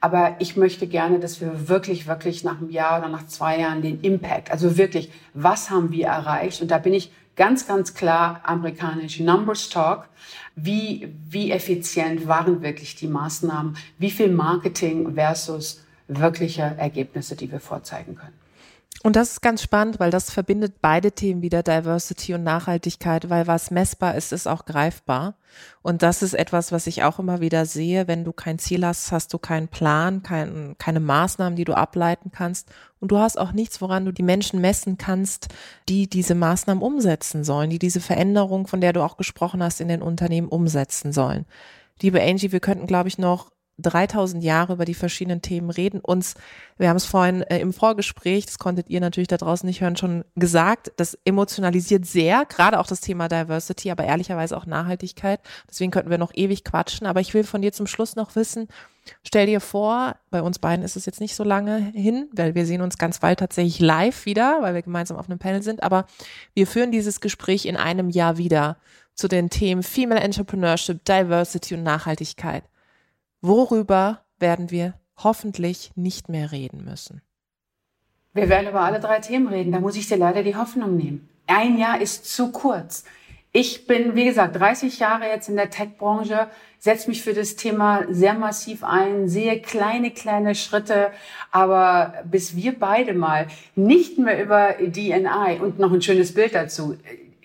Aber 0.01 0.37
ich 0.39 0.57
möchte 0.57 0.87
gerne, 0.87 1.19
dass 1.19 1.41
wir 1.41 1.69
wirklich, 1.69 2.07
wirklich 2.07 2.43
nach 2.43 2.59
einem 2.59 2.71
Jahr 2.71 2.99
oder 2.99 3.09
nach 3.09 3.27
zwei 3.27 3.61
Jahren 3.61 3.83
den 3.83 4.01
Impact, 4.01 4.51
also 4.51 4.79
wirklich, 4.79 5.11
was 5.35 5.69
haben 5.69 5.93
wir 5.93 6.07
erreicht? 6.07 6.63
Und 6.63 6.71
da 6.71 6.79
bin 6.79 6.95
ich 6.95 7.13
ganz, 7.37 7.67
ganz 7.67 7.95
klar 7.95 8.41
amerikanisch 8.45 9.21
Numbers 9.21 9.69
Talk. 9.69 10.09
Wie, 10.57 11.15
wie 11.29 11.51
effizient 11.53 12.27
waren 12.27 12.63
wirklich 12.63 12.97
die 12.97 13.09
Maßnahmen? 13.09 13.77
Wie 13.99 14.11
viel 14.11 14.33
Marketing 14.33 15.15
versus 15.15 15.85
wirkliche 16.09 16.63
Ergebnisse, 16.63 17.37
die 17.37 17.53
wir 17.53 17.61
vorzeigen 17.61 18.17
können? 18.17 18.40
Und 19.03 19.17
das 19.17 19.33
ist 19.33 19.41
ganz 19.41 19.63
spannend, 19.63 19.99
weil 19.99 20.11
das 20.11 20.31
verbindet 20.31 20.83
beide 20.83 21.13
Themen 21.13 21.41
wieder, 21.41 21.63
Diversity 21.63 22.35
und 22.35 22.45
Nachhaltigkeit, 22.45 23.31
weil 23.31 23.47
was 23.47 23.71
messbar 23.71 24.15
ist, 24.15 24.31
ist 24.31 24.47
auch 24.47 24.67
greifbar. 24.67 25.37
Und 25.81 26.03
das 26.03 26.23
ist 26.23 26.35
etwas, 26.35 26.71
was 26.71 26.87
ich 26.87 27.03
auch 27.03 27.19
immer 27.19 27.41
wieder 27.41 27.65
sehe. 27.65 28.09
Wenn 28.09 28.25
du 28.25 28.33
kein 28.33 28.59
Ziel 28.59 28.85
hast, 28.85 29.11
hast 29.11 29.33
du 29.33 29.39
keinen 29.39 29.69
Plan, 29.69 30.23
kein, 30.23 30.77
keine 30.77 31.01
Maßnahmen, 31.01 31.57
die 31.57 31.65
du 31.65 31.73
ableiten 31.73 32.31
kannst. 32.31 32.69
Und 33.01 33.11
du 33.11 33.17
hast 33.17 33.39
auch 33.39 33.53
nichts, 33.53 33.81
woran 33.81 34.05
du 34.05 34.13
die 34.13 34.23
Menschen 34.23 34.61
messen 34.61 34.99
kannst, 34.99 35.49
die 35.89 36.07
diese 36.07 36.35
Maßnahmen 36.35 36.83
umsetzen 36.83 37.43
sollen, 37.43 37.71
die 37.71 37.79
diese 37.79 38.01
Veränderung, 38.01 38.67
von 38.67 38.83
der 38.83 38.93
du 38.93 39.03
auch 39.03 39.17
gesprochen 39.17 39.63
hast, 39.63 39.81
in 39.81 39.89
den 39.89 40.03
Unternehmen 40.03 40.49
umsetzen 40.49 41.15
sollen. 41.15 41.47
Liebe 42.03 42.21
Angie, 42.21 42.53
wir 42.53 42.61
könnten, 42.61 42.87
glaube 42.87 43.09
ich, 43.09 43.17
noch 43.17 43.51
3000 43.81 44.43
Jahre 44.43 44.75
über 44.75 44.85
die 44.85 44.95
verschiedenen 44.95 45.43
Themen 45.43 45.71
reden. 45.71 46.01
Uns, 46.01 46.35
wir 46.79 46.89
haben 46.89 46.97
es 46.97 47.07
vorhin 47.07 47.43
äh, 47.43 47.59
im 47.59 47.73
Vorgespräch, 47.73 48.47
das 48.47 48.59
konntet 48.59 48.89
ihr 48.89 49.01
natürlich 49.01 49.29
da 49.29 49.37
draußen 49.37 49.67
nicht 49.67 49.81
hören, 49.81 49.97
schon 49.97 50.25
gesagt, 50.37 50.93
das 50.97 51.19
emotionalisiert 51.25 52.07
sehr, 52.07 52.45
gerade 52.47 52.79
auch 52.79 52.87
das 52.87 53.01
Thema 53.01 53.29
Diversity, 53.29 53.91
aber 53.91 54.05
ehrlicherweise 54.05 54.57
auch 54.57 54.67
Nachhaltigkeit. 54.67 55.41
Deswegen 55.69 55.91
könnten 55.91 56.11
wir 56.11 56.19
noch 56.19 56.33
ewig 56.35 56.65
quatschen. 56.65 57.07
Aber 57.07 57.21
ich 57.21 57.35
will 57.35 57.45
von 57.45 57.63
dir 57.63 57.73
zum 57.73 57.87
Schluss 57.87 58.17
noch 58.17 58.37
wissen, 58.37 58.69
stell 59.23 59.47
dir 59.47 59.61
vor, 59.61 60.17
bei 60.31 60.43
uns 60.43 60.59
beiden 60.59 60.85
ist 60.85 60.97
es 60.97 61.07
jetzt 61.07 61.21
nicht 61.21 61.35
so 61.35 61.45
lange 61.45 61.79
hin, 61.95 62.29
weil 62.33 62.55
wir 62.55 62.67
sehen 62.67 62.83
uns 62.83 62.99
ganz 62.99 63.19
bald 63.19 63.39
tatsächlich 63.39 63.81
live 63.81 64.27
wieder, 64.27 64.59
weil 64.61 64.75
wir 64.75 64.83
gemeinsam 64.83 65.17
auf 65.17 65.29
einem 65.29 65.39
Panel 65.39 65.63
sind, 65.63 65.83
aber 65.83 66.07
wir 66.55 66.67
führen 66.67 66.93
dieses 66.93 67.21
Gespräch 67.21 67.67
in 67.67 67.77
einem 67.77 68.11
Jahr 68.11 68.37
wieder 68.37 68.77
zu 69.15 69.29
den 69.29 69.51
Themen 69.51 69.83
Female 69.83 70.21
Entrepreneurship, 70.21 71.05
Diversity 71.05 71.75
und 71.75 71.83
Nachhaltigkeit. 71.83 72.65
Worüber 73.43 74.21
werden 74.39 74.71
wir 74.71 74.95
hoffentlich 75.17 75.91
nicht 75.95 76.29
mehr 76.29 76.53
reden 76.53 76.85
müssen? 76.85 77.23
Wir 78.35 78.49
werden 78.49 78.69
über 78.69 78.83
alle 78.83 79.01
drei 79.01 79.19
Themen 79.21 79.49
reden. 79.49 79.73
Da 79.73 79.81
muss 79.81 79.97
ich 79.97 80.09
dir 80.09 80.19
leider 80.19 80.43
die 80.43 80.57
Hoffnung 80.57 80.97
nehmen. 80.97 81.29
Ein 81.47 81.79
Jahr 81.79 82.01
ist 82.01 82.33
zu 82.33 82.53
kurz. 82.53 83.05
Ich 83.53 83.89
bin, 83.89 84.15
wie 84.15 84.27
gesagt, 84.27 84.61
30 84.61 85.01
Jahre 85.01 85.27
jetzt 85.27 85.49
in 85.49 85.57
der 85.57 85.71
Tech-Branche, 85.71 86.49
setze 86.79 87.09
mich 87.09 87.23
für 87.23 87.35
das 87.35 87.57
Thema 87.57 88.05
sehr 88.09 88.35
massiv 88.35 88.85
ein, 88.85 89.29
sehe 89.29 89.61
kleine, 89.61 90.13
kleine 90.13 90.55
Schritte, 90.55 91.11
aber 91.51 92.15
bis 92.25 92.55
wir 92.55 92.79
beide 92.79 93.13
mal 93.13 93.49
nicht 93.75 94.19
mehr 94.19 94.41
über 94.41 94.75
DNI 94.75 95.59
und 95.61 95.81
noch 95.81 95.93
ein 95.93 96.01
schönes 96.01 96.33
Bild 96.33 96.55
dazu, 96.55 96.97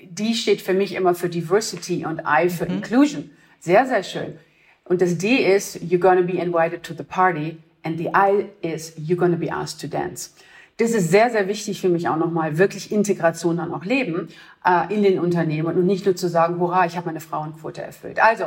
D 0.03 0.35
steht 0.35 0.61
für 0.61 0.73
mich 0.73 0.93
immer 0.93 1.15
für 1.15 1.27
Diversity 1.27 2.05
und 2.05 2.21
I 2.21 2.49
für 2.49 2.65
mhm. 2.65 2.75
Inclusion. 2.75 3.31
Sehr, 3.59 3.87
sehr 3.87 4.03
schön. 4.03 4.37
Und 4.85 5.01
das 5.01 5.17
D 5.17 5.37
ist, 5.37 5.77
you're 5.77 5.99
gonna 5.99 6.21
be 6.21 6.33
invited 6.33 6.83
to 6.83 6.93
the 6.93 7.03
party. 7.03 7.57
And 7.83 7.97
the 7.97 8.09
I 8.15 8.47
is, 8.61 8.95
you're 8.97 9.15
gonna 9.15 9.35
be 9.35 9.51
asked 9.51 9.81
to 9.81 9.87
dance. 9.87 10.31
Das 10.77 10.91
ist 10.91 11.09
sehr, 11.09 11.29
sehr 11.29 11.47
wichtig 11.47 11.79
für 11.79 11.89
mich 11.89 12.09
auch 12.09 12.17
nochmal, 12.17 12.57
wirklich 12.57 12.91
Integration 12.91 13.57
dann 13.57 13.73
auch 13.73 13.85
leben 13.85 14.27
äh, 14.65 14.93
in 14.93 15.03
den 15.03 15.19
Unternehmen 15.19 15.77
und 15.77 15.85
nicht 15.85 16.05
nur 16.05 16.15
zu 16.15 16.27
sagen, 16.27 16.59
hurra, 16.59 16.85
ich 16.85 16.97
habe 16.97 17.05
meine 17.05 17.21
Frauenquote 17.21 17.81
erfüllt. 17.81 18.21
Also, 18.21 18.45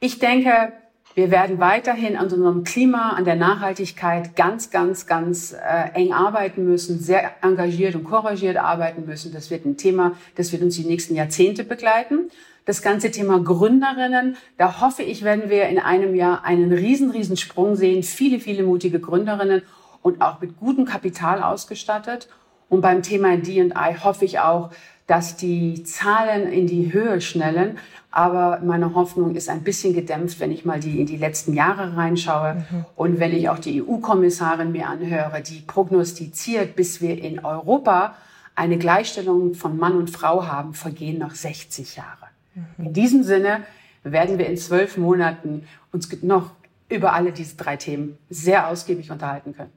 ich 0.00 0.18
denke, 0.18 0.72
wir 1.14 1.30
werden 1.30 1.58
weiterhin 1.58 2.16
an 2.16 2.30
unserem 2.30 2.64
Klima, 2.64 3.10
an 3.10 3.24
der 3.24 3.36
Nachhaltigkeit 3.36 4.34
ganz, 4.34 4.70
ganz, 4.70 5.06
ganz 5.06 5.52
äh, 5.52 5.90
eng 5.94 6.12
arbeiten 6.12 6.64
müssen, 6.64 6.98
sehr 6.98 7.32
engagiert 7.42 7.94
und 7.94 8.04
couragiert 8.04 8.56
arbeiten 8.56 9.04
müssen. 9.04 9.32
Das 9.32 9.50
wird 9.50 9.66
ein 9.66 9.76
Thema, 9.76 10.12
das 10.36 10.52
wird 10.52 10.62
uns 10.62 10.76
die 10.76 10.84
nächsten 10.84 11.14
Jahrzehnte 11.14 11.64
begleiten. 11.64 12.30
Das 12.64 12.80
ganze 12.80 13.10
Thema 13.10 13.40
Gründerinnen, 13.40 14.36
da 14.56 14.80
hoffe 14.80 15.02
ich, 15.02 15.22
werden 15.22 15.50
wir 15.50 15.68
in 15.68 15.78
einem 15.78 16.14
Jahr 16.14 16.44
einen 16.44 16.72
riesen, 16.72 17.10
riesen 17.10 17.36
Sprung 17.36 17.74
sehen. 17.74 18.02
Viele, 18.02 18.38
viele 18.38 18.62
mutige 18.62 19.00
Gründerinnen 19.00 19.62
und 20.00 20.22
auch 20.22 20.40
mit 20.40 20.58
gutem 20.58 20.84
Kapital 20.84 21.42
ausgestattet. 21.42 22.28
Und 22.68 22.80
beim 22.80 23.02
Thema 23.02 23.36
D&I 23.36 23.96
hoffe 24.02 24.24
ich 24.24 24.38
auch, 24.38 24.70
dass 25.06 25.36
die 25.36 25.82
Zahlen 25.84 26.50
in 26.50 26.66
die 26.66 26.92
Höhe 26.92 27.20
schnellen. 27.20 27.78
Aber 28.10 28.60
meine 28.62 28.94
Hoffnung 28.94 29.34
ist 29.34 29.48
ein 29.48 29.62
bisschen 29.62 29.94
gedämpft, 29.94 30.40
wenn 30.40 30.52
ich 30.52 30.64
mal 30.64 30.80
die, 30.80 31.00
in 31.00 31.06
die 31.06 31.16
letzten 31.16 31.54
Jahre 31.54 31.96
reinschaue 31.96 32.66
mhm. 32.70 32.84
und 32.94 33.20
wenn 33.20 33.32
ich 33.32 33.48
auch 33.48 33.58
die 33.58 33.82
EU-Kommissarin 33.82 34.72
mir 34.72 34.88
anhöre, 34.88 35.42
die 35.42 35.60
prognostiziert, 35.60 36.76
bis 36.76 37.00
wir 37.00 37.22
in 37.22 37.44
Europa 37.44 38.14
eine 38.54 38.76
Gleichstellung 38.76 39.54
von 39.54 39.78
Mann 39.78 39.96
und 39.96 40.10
Frau 40.10 40.46
haben, 40.46 40.74
vergehen 40.74 41.18
noch 41.18 41.34
60 41.34 41.96
Jahre. 41.96 42.26
Mhm. 42.54 42.86
In 42.86 42.92
diesem 42.92 43.22
Sinne 43.22 43.62
werden 44.04 44.38
wir 44.38 44.46
in 44.46 44.56
zwölf 44.56 44.98
Monaten 44.98 45.64
uns 45.90 46.10
noch 46.22 46.50
über 46.88 47.14
alle 47.14 47.32
diese 47.32 47.56
drei 47.56 47.76
Themen 47.76 48.18
sehr 48.28 48.68
ausgiebig 48.68 49.10
unterhalten 49.10 49.54
können. 49.54 49.72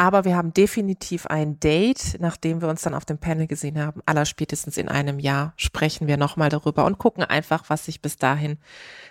Aber 0.00 0.24
wir 0.24 0.34
haben 0.34 0.54
definitiv 0.54 1.26
ein 1.26 1.60
Date, 1.60 2.16
nachdem 2.20 2.62
wir 2.62 2.68
uns 2.68 2.80
dann 2.80 2.94
auf 2.94 3.04
dem 3.04 3.18
Panel 3.18 3.46
gesehen 3.46 3.78
haben. 3.78 4.00
Allerspätestens 4.06 4.78
in 4.78 4.88
einem 4.88 5.18
Jahr 5.18 5.52
sprechen 5.58 6.08
wir 6.08 6.16
nochmal 6.16 6.48
darüber 6.48 6.86
und 6.86 6.96
gucken 6.96 7.22
einfach, 7.22 7.64
was 7.68 7.84
sich 7.84 8.00
bis 8.00 8.16
dahin 8.16 8.56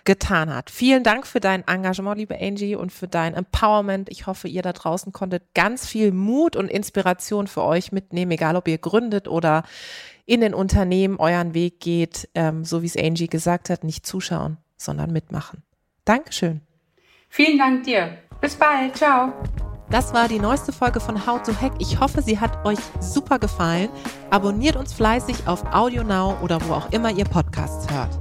getan 0.04 0.52
hat. 0.52 0.72
Vielen 0.72 1.04
Dank 1.04 1.28
für 1.28 1.40
dein 1.40 1.64
Engagement, 1.68 2.18
liebe 2.18 2.42
Angie, 2.42 2.76
und 2.76 2.92
für 2.92 3.08
dein 3.08 3.36
Empowerment. 3.36 4.10
Ich 4.10 4.26
hoffe, 4.26 4.48
ihr 4.48 4.64
da 4.64 4.74
draußen 4.74 5.14
konntet 5.14 5.54
ganz 5.54 5.86
viel 5.86 6.12
Mut 6.12 6.56
und 6.56 6.72
Inspiration 6.72 7.46
für 7.46 7.62
euch 7.62 7.92
mitnehmen, 7.92 8.32
egal 8.32 8.56
ob 8.56 8.68
ihr 8.68 8.80
gründet 8.80 9.28
oder 9.28 9.62
in 10.26 10.42
den 10.42 10.56
Unternehmen 10.56 11.18
euren 11.18 11.54
Weg 11.54 11.82
geht, 11.82 12.30
ähm, 12.34 12.66
so 12.66 12.82
wie 12.82 12.88
es 12.88 12.98
Angie 12.98 13.28
gesagt 13.28 13.70
hat, 13.70 13.84
nicht 13.84 14.08
zuschauen, 14.08 14.58
sondern 14.76 15.14
mitmachen. 15.14 15.62
Dankeschön. 16.04 16.62
Vielen 17.30 17.60
Dank 17.60 17.84
dir. 17.84 18.18
Bis 18.42 18.56
bald. 18.56 18.98
Ciao. 18.98 19.32
Das 19.92 20.14
war 20.14 20.28
die 20.28 20.38
neueste 20.38 20.72
Folge 20.72 21.00
von 21.00 21.26
How 21.26 21.42
to 21.42 21.52
Hack. 21.60 21.74
Ich 21.80 22.00
hoffe, 22.00 22.22
sie 22.22 22.40
hat 22.40 22.64
euch 22.64 22.78
super 23.00 23.40
gefallen. 23.40 23.90
Abonniert 24.30 24.76
uns 24.76 24.94
fleißig 24.94 25.48
auf 25.48 25.64
AudioNow 25.74 26.44
oder 26.44 26.60
wo 26.68 26.74
auch 26.74 26.92
immer 26.92 27.10
ihr 27.10 27.26
Podcasts 27.26 27.92
hört. 27.92 28.16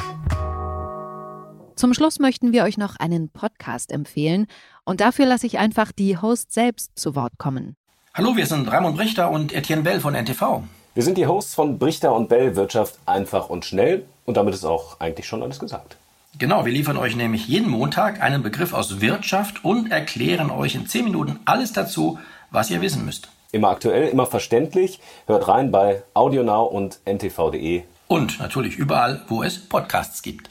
Zum 1.76 1.92
Schluss 1.92 2.20
möchten 2.20 2.52
wir 2.52 2.64
euch 2.64 2.78
noch 2.78 2.96
einen 2.96 3.28
Podcast 3.28 3.92
empfehlen 3.92 4.46
und 4.84 5.02
dafür 5.02 5.26
lasse 5.26 5.46
ich 5.46 5.58
einfach 5.58 5.92
die 5.92 6.16
Host 6.16 6.52
selbst 6.52 6.92
zu 6.98 7.14
Wort 7.14 7.34
kommen. 7.36 7.76
Hallo, 8.14 8.34
wir 8.34 8.46
sind 8.46 8.72
Raimund 8.72 8.96
Brichter 8.96 9.30
und 9.30 9.52
Etienne 9.52 9.82
Bell 9.82 10.00
von 10.00 10.14
NTV. 10.14 10.62
Wir 10.94 11.02
sind 11.02 11.18
die 11.18 11.26
Hosts 11.26 11.54
von 11.54 11.78
Brichter 11.78 12.14
und 12.14 12.30
Bell 12.30 12.56
Wirtschaft 12.56 12.98
einfach 13.04 13.50
und 13.50 13.66
schnell 13.66 14.06
und 14.24 14.38
damit 14.38 14.54
ist 14.54 14.64
auch 14.64 15.00
eigentlich 15.00 15.26
schon 15.26 15.42
alles 15.42 15.58
gesagt. 15.58 15.98
Genau, 16.38 16.64
wir 16.64 16.72
liefern 16.72 16.96
euch 16.96 17.16
nämlich 17.16 17.48
jeden 17.48 17.68
Montag 17.68 18.22
einen 18.22 18.44
Begriff 18.44 18.72
aus 18.72 19.00
Wirtschaft 19.00 19.64
und 19.64 19.90
erklären 19.90 20.52
euch 20.52 20.76
in 20.76 20.86
10 20.86 21.04
Minuten 21.04 21.40
alles 21.46 21.72
dazu, 21.72 22.20
was 22.52 22.70
ihr 22.70 22.80
wissen 22.80 23.04
müsst. 23.04 23.28
Immer 23.50 23.70
aktuell, 23.70 24.08
immer 24.08 24.26
verständlich. 24.26 25.00
Hört 25.26 25.48
rein 25.48 25.72
bei 25.72 26.04
AudioNow 26.14 26.70
und 26.70 27.00
ntv.de. 27.06 27.82
Und 28.06 28.38
natürlich 28.38 28.76
überall, 28.76 29.22
wo 29.26 29.42
es 29.42 29.58
Podcasts 29.58 30.22
gibt. 30.22 30.48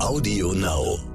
AudioNow. 0.00 1.11